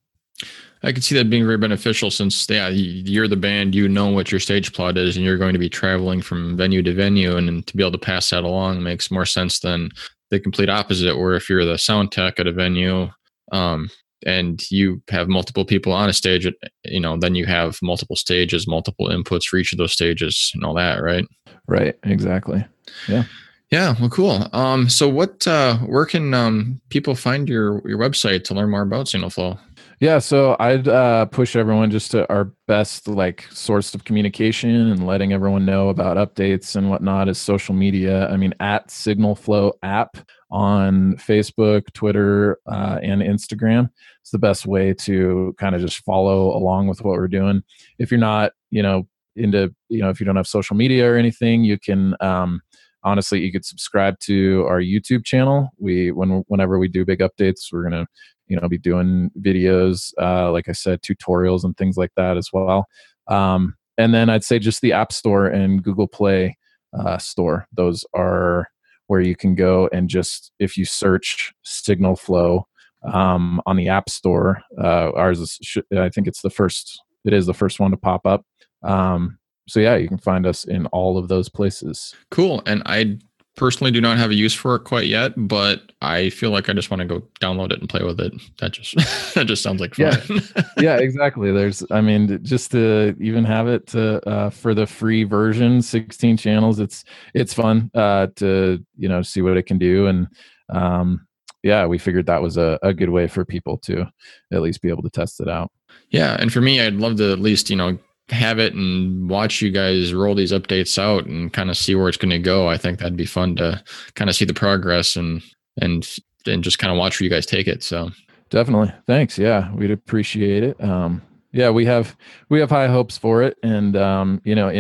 I 0.83 0.93
can 0.93 1.01
see 1.01 1.15
that 1.15 1.31
being 1.31 1.47
very 1.47 1.57
beneficial 1.57 2.11
since, 2.11 2.49
yeah, 2.49 2.69
you're 2.69 3.27
the 3.27 3.37
band, 3.37 3.75
you 3.75 3.89
know 3.89 4.09
what 4.09 4.31
your 4.31 4.39
stage 4.39 4.75
plot 4.75 4.99
is, 4.99 5.17
and 5.17 5.25
you're 5.25 5.39
going 5.39 5.55
to 5.55 5.59
be 5.59 5.71
traveling 5.71 6.21
from 6.21 6.57
venue 6.57 6.83
to 6.83 6.93
venue, 6.93 7.37
and, 7.37 7.49
and 7.49 7.67
to 7.67 7.77
be 7.77 7.83
able 7.83 7.93
to 7.93 7.99
pass 7.99 8.29
that 8.31 8.45
along 8.45 8.83
makes 8.83 9.11
more 9.11 9.25
sense 9.25 9.61
than 9.61 9.91
the 10.31 10.39
complete 10.39 10.69
opposite. 10.69 11.17
Where 11.17 11.35
if 11.35 11.49
you're 11.49 11.65
the 11.65 11.79
sound 11.79 12.12
tech 12.12 12.39
at 12.39 12.47
a 12.47 12.53
venue, 12.53 13.09
um, 13.53 13.89
and 14.25 14.63
you 14.71 15.03
have 15.11 15.29
multiple 15.29 15.65
people 15.65 15.93
on 15.93 16.09
a 16.09 16.13
stage, 16.13 16.51
you 16.85 17.01
know, 17.01 17.17
then 17.17 17.35
you 17.35 17.47
have 17.47 17.79
multiple 17.83 18.17
stages, 18.17 18.67
multiple 18.67 19.09
inputs 19.09 19.45
for 19.45 19.57
each 19.59 19.73
of 19.73 19.79
those 19.79 19.93
stages, 19.93 20.51
and 20.55 20.65
all 20.65 20.75
that, 20.75 21.03
right? 21.03 21.27
Right. 21.69 21.97
Exactly. 22.05 22.65
Yeah, 23.09 23.25
Yeah. 23.71 23.95
well, 24.01 24.09
cool. 24.09 24.49
Um, 24.53 24.89
so 24.89 25.09
what, 25.09 25.47
uh, 25.47 25.79
where 25.79 26.07
can 26.07 26.33
um, 26.33 26.81
people 26.91 27.15
find 27.15 27.49
your 27.49 27.87
your 27.89 27.99
website 27.99 28.45
to 28.45 28.55
learn 28.55 28.71
more 28.71 28.83
about 28.83 29.09
Signal 29.09 29.31
Flow? 29.31 29.59
Yeah. 29.99 30.19
So 30.19 30.57
I'd 30.61 30.89
uh, 30.89 31.25
push 31.27 31.57
everyone 31.57 31.91
just 31.91 32.11
to 32.11 32.29
our 32.31 32.53
best 32.69 33.09
like 33.09 33.47
source 33.51 33.95
of 33.95 34.05
communication 34.05 34.71
and 34.91 35.07
letting 35.07 35.33
everyone 35.33 35.65
know 35.65 35.89
about 35.89 36.19
updates 36.19 36.77
and 36.77 36.91
whatnot 36.91 37.29
is 37.29 37.39
social 37.39 37.75
media. 37.75 38.29
I 38.29 38.37
mean, 38.37 38.53
at 38.61 38.91
Signal 38.91 39.35
Flow 39.35 39.73
app 39.83 40.19
on 40.51 41.17
Facebook, 41.17 41.93
Twitter, 41.93 42.59
uh, 42.67 42.99
and 43.03 43.23
Instagram. 43.23 43.91
It's 44.21 44.31
the 44.31 44.39
best 44.39 44.67
way 44.67 44.95
to 44.95 45.55
kind 45.59 45.75
of 45.75 45.81
just 45.81 46.05
follow 46.05 46.57
along 46.57 46.89
with 46.89 47.03
what 47.03 47.17
we're 47.19 47.29
doing. 47.29 47.63
If 47.99 48.11
you're 48.11 48.21
not, 48.21 48.53
you 48.71 48.83
know, 48.83 49.09
into, 49.35 49.75
you 49.89 50.01
know, 50.01 50.09
if 50.09 50.21
you 50.21 50.27
don't 50.27 50.37
have 50.37 50.47
social 50.47 50.77
media 50.77 51.11
or 51.11 51.17
anything, 51.17 51.65
you 51.65 51.79
can, 51.79 52.15
um, 52.21 52.61
honestly, 53.03 53.41
you 53.41 53.53
could 53.53 53.65
subscribe 53.65 54.19
to 54.21 54.65
our 54.69 54.81
YouTube 54.81 55.25
channel. 55.25 55.71
We, 55.79 56.11
when, 56.11 56.45
whenever 56.49 56.79
we 56.79 56.89
do 56.89 57.05
big 57.05 57.21
updates, 57.21 57.73
we're 57.73 57.89
going 57.89 58.05
to, 58.05 58.07
you 58.49 58.59
know, 58.59 58.69
be 58.69 58.79
doing 58.79 59.31
videos, 59.41 60.13
uh, 60.21 60.51
like 60.53 60.69
I 60.69 60.73
said, 60.73 61.03
tutorials 61.03 61.65
and 61.65 61.77
things 61.77 61.97
like 61.97 62.13
that 62.17 62.37
as 62.37 62.51
well. 62.53 62.87
Um, 63.29 63.75
and 63.99 64.15
then 64.15 64.31
I'd 64.31 64.45
say 64.45 64.59
just 64.59 64.81
the 64.81 64.93
App 64.93 65.13
Store 65.13 65.47
and 65.47 65.83
Google 65.83 66.07
Play 66.07 66.57
uh, 66.99 67.19
Store. 67.19 67.67
Those 67.73 68.05
are 68.15 68.69
where 69.07 69.21
you 69.21 69.37
can 69.37 69.55
go 69.55 69.88
and 69.92 70.09
just 70.09 70.53
if 70.59 70.77
you 70.77 70.85
search 70.85 71.55
Signal 71.62 72.16
Flow 72.16 72.66
um, 73.12 73.61
on 73.66 73.77
the 73.77 73.88
App 73.88 74.09
Store, 74.09 74.61
uh, 74.79 75.12
ours 75.14 75.40
is 75.40 75.79
I 75.97 76.09
think 76.09 76.27
it's 76.27 76.42
the 76.42 76.51
first. 76.51 77.01
It 77.25 77.33
is 77.33 77.47
the 77.47 77.55
first 77.55 77.81
one 77.81 77.90
to 77.90 77.97
pop 77.97 78.27
up. 78.27 78.45
Um, 78.83 79.38
so 79.69 79.81
yeah, 79.81 79.97
you 79.97 80.09
can 80.09 80.19
find 80.19 80.47
us 80.47 80.64
in 80.64 80.87
all 80.87 81.19
of 81.19 81.29
those 81.29 81.49
places. 81.49 82.14
Cool. 82.31 82.62
And 82.66 82.83
I 82.87 83.19
personally 83.57 83.90
do 83.90 84.01
not 84.01 84.19
have 84.19 84.31
a 84.31 84.35
use 84.35 84.55
for 84.55 84.77
it 84.77 84.81
quite 84.81 85.07
yet, 85.07 85.33
but 85.37 85.92
I 86.03 86.31
feel 86.31 86.51
like 86.51 86.69
I 86.69 86.73
just 86.73 86.90
want 86.90 87.01
to 87.01 87.07
go 87.07 87.21
download 87.40 87.73
it 87.73 87.81
and 87.81 87.88
play 87.88 88.03
with 88.03 88.21
it. 88.21 88.33
That 88.59 88.73
just 88.73 88.95
that 89.35 89.47
just 89.47 89.62
sounds 89.62 89.81
like 89.81 89.95
fun. 89.95 90.42
yeah, 90.79 90.99
exactly. 90.99 91.51
There's, 91.53 91.83
I 91.90 92.01
mean, 92.01 92.38
just 92.45 92.71
to 92.73 93.16
even 93.21 93.45
have 93.45 93.66
it 93.66 93.87
to 93.88 94.27
uh, 94.29 94.51
for 94.51 94.75
the 94.75 94.87
free 94.87 95.25
version, 95.25 95.83
16 95.83 96.37
channels. 96.37 96.79
It's 96.79 97.05
it's 97.35 97.55
fun 97.55 97.90
uh, 97.95 98.29
to 98.37 98.85
you 98.97 99.09
know 99.09 99.23
see 99.23 99.42
what 99.42 99.57
it 99.57 99.64
can 99.64 99.79
do, 99.79 100.07
and 100.07 100.29
um, 100.69 101.27
yeah, 101.62 101.87
we 101.87 101.99
figured 101.99 102.27
that 102.27 102.42
was 102.42 102.57
a, 102.57 102.79
a 102.83 102.95
good 102.95 103.11
way 103.11 103.27
for 103.27 103.45
people 103.45 103.79
to 103.79 104.07
at 104.53 104.62
least 104.62 104.83
be 104.83 104.88
able 104.88 105.03
to 105.03 105.11
test 105.11 105.40
it 105.40 105.49
out. 105.49 105.73
Yeah, 106.11 106.37
and 106.38 106.53
for 106.53 106.61
me, 106.61 106.81
I'd 106.81 106.95
love 106.95 107.16
to 107.16 107.33
at 107.33 107.40
least 107.40 107.71
you 107.71 107.77
know 107.77 107.99
have 108.31 108.59
it 108.59 108.75
and 108.75 109.31
watch 109.31 109.62
you 109.62 109.71
guys 109.71 110.12
roll 110.12 110.35
these 110.35 110.53
updates 110.53 110.99
out 110.99 111.27
and 111.27 111.53
kind 111.53 111.71
of 111.71 111.77
see 111.77 111.95
where 111.95 112.09
it's 112.09 112.17
going 112.17 112.31
to 112.31 112.39
go. 112.39 112.69
I 112.69 112.77
think 112.77 112.99
that'd 112.99 113.17
be 113.17 113.27
fun 113.27 113.57
to 113.57 113.83
kind 114.15 114.29
of 114.29 114.37
see 114.37 114.45
the 114.45 114.55
progress 114.55 115.17
and 115.17 115.43
and 115.81 116.09
and 116.47 116.65
just 116.65 116.79
kind 116.79 116.93
of 116.93 116.99
watch 116.99 117.21
where 117.21 117.25
you 117.25 117.31
guys 117.31 117.47
take 117.47 117.69
it. 117.69 117.83
So 117.83 118.11
definitely, 118.51 118.93
thanks. 119.07 119.39
Yeah, 119.39 119.73
we'd 119.73 119.91
appreciate 119.91 120.62
it. 120.62 120.83
Um, 120.83 121.23
yeah, 121.53 121.71
we 121.71 121.87
have 121.87 122.17
we 122.51 122.61
have 122.61 122.69
high 122.69 122.87
hopes 122.87 123.17
for 123.17 123.43
it, 123.43 123.57
and 123.62 123.97
um, 123.97 124.43
you 124.45 124.55
know, 124.55 124.71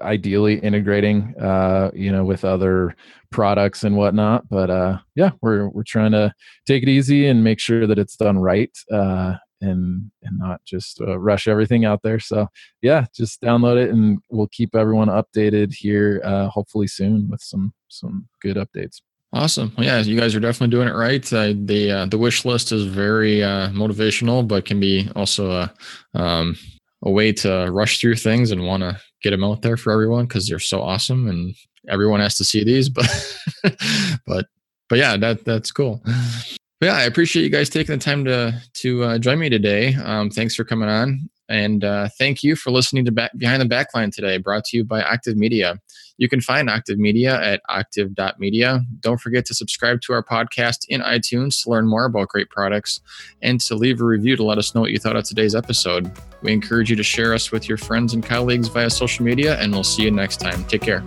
ideally 0.00 0.58
integrating, 0.58 1.34
uh, 1.40 1.90
you 1.94 2.10
know, 2.10 2.24
with 2.24 2.44
other 2.44 2.96
products 3.30 3.84
and 3.84 3.96
whatnot. 3.96 4.48
But 4.48 4.68
uh, 4.68 4.98
yeah, 5.14 5.30
we're 5.42 5.68
we're 5.68 5.84
trying 5.84 6.12
to 6.12 6.34
take 6.66 6.82
it 6.82 6.88
easy 6.88 7.28
and 7.28 7.44
make 7.44 7.60
sure 7.60 7.86
that 7.86 7.98
it's 7.98 8.16
done 8.16 8.38
right, 8.38 8.76
uh, 8.92 9.34
and 9.60 10.10
and 10.22 10.38
not 10.38 10.64
just 10.64 11.00
uh, 11.00 11.18
rush 11.18 11.48
everything 11.48 11.84
out 11.84 12.00
there. 12.02 12.20
So 12.20 12.48
yeah, 12.82 13.06
just 13.14 13.40
download 13.40 13.82
it, 13.82 13.90
and 13.90 14.18
we'll 14.30 14.48
keep 14.48 14.74
everyone 14.74 15.08
updated 15.08 15.72
here, 15.74 16.20
uh, 16.24 16.48
hopefully 16.48 16.86
soon 16.86 17.28
with 17.30 17.40
some 17.40 17.72
some 17.88 18.28
good 18.40 18.56
updates. 18.56 19.00
Awesome. 19.32 19.72
Well, 19.76 19.84
yeah, 19.84 19.98
you 20.00 20.18
guys 20.18 20.34
are 20.36 20.40
definitely 20.40 20.70
doing 20.70 20.86
it 20.86 20.94
right. 20.94 21.32
Uh, 21.32 21.54
the 21.56 21.90
uh, 21.90 22.06
the 22.06 22.18
wish 22.18 22.44
list 22.44 22.70
is 22.70 22.84
very 22.84 23.42
uh, 23.42 23.68
motivational, 23.70 24.46
but 24.46 24.64
can 24.64 24.78
be 24.78 25.08
also 25.16 25.50
a 25.50 25.74
um, 26.14 26.56
a 27.02 27.10
way 27.10 27.32
to 27.32 27.68
rush 27.70 28.00
through 28.00 28.16
things 28.16 28.52
and 28.52 28.64
want 28.64 28.82
to 28.82 28.98
get 29.22 29.30
them 29.30 29.42
out 29.42 29.62
there 29.62 29.76
for 29.76 29.92
everyone 29.92 30.26
because 30.26 30.46
they're 30.48 30.58
so 30.60 30.80
awesome 30.80 31.28
and 31.28 31.54
everyone 31.88 32.20
has 32.20 32.36
to 32.36 32.44
see 32.44 32.62
these. 32.62 32.88
But 32.88 33.08
but 34.26 34.46
but 34.88 34.98
yeah, 34.98 35.16
that 35.16 35.44
that's 35.44 35.72
cool. 35.72 36.00
Yeah, 36.80 36.94
I 36.94 37.02
appreciate 37.02 37.42
you 37.42 37.50
guys 37.50 37.70
taking 37.70 37.94
the 37.94 38.04
time 38.04 38.24
to 38.24 38.60
to 38.74 39.04
uh, 39.04 39.18
join 39.18 39.38
me 39.38 39.48
today. 39.48 39.94
Um, 39.94 40.30
thanks 40.30 40.54
for 40.54 40.64
coming 40.64 40.88
on. 40.88 41.30
And 41.48 41.84
uh, 41.84 42.08
thank 42.18 42.42
you 42.42 42.56
for 42.56 42.70
listening 42.70 43.04
to 43.04 43.12
Back, 43.12 43.30
Behind 43.36 43.60
the 43.60 43.66
Backline 43.66 44.12
today, 44.12 44.38
brought 44.38 44.64
to 44.66 44.76
you 44.78 44.84
by 44.84 45.02
Octave 45.02 45.36
Media. 45.36 45.78
You 46.16 46.28
can 46.28 46.40
find 46.40 46.70
Octave 46.70 46.98
Media 46.98 47.40
at 47.42 47.60
octave.media. 47.68 48.82
Don't 49.00 49.20
forget 49.20 49.44
to 49.46 49.54
subscribe 49.54 50.00
to 50.02 50.12
our 50.12 50.22
podcast 50.22 50.86
in 50.88 51.00
iTunes 51.00 51.62
to 51.62 51.70
learn 51.70 51.86
more 51.86 52.04
about 52.04 52.28
great 52.28 52.50
products 52.50 53.00
and 53.42 53.60
to 53.62 53.74
leave 53.74 54.00
a 54.00 54.04
review 54.04 54.36
to 54.36 54.44
let 54.44 54.58
us 54.58 54.74
know 54.74 54.80
what 54.80 54.92
you 54.92 54.98
thought 54.98 55.16
of 55.16 55.24
today's 55.24 55.54
episode. 55.54 56.10
We 56.42 56.52
encourage 56.52 56.88
you 56.88 56.96
to 56.96 57.02
share 57.02 57.34
us 57.34 57.50
with 57.50 57.68
your 57.68 57.78
friends 57.78 58.14
and 58.14 58.24
colleagues 58.24 58.68
via 58.68 58.90
social 58.90 59.24
media, 59.24 59.58
and 59.58 59.72
we'll 59.72 59.84
see 59.84 60.04
you 60.04 60.10
next 60.10 60.38
time. 60.38 60.64
Take 60.64 60.82
care. 60.82 61.04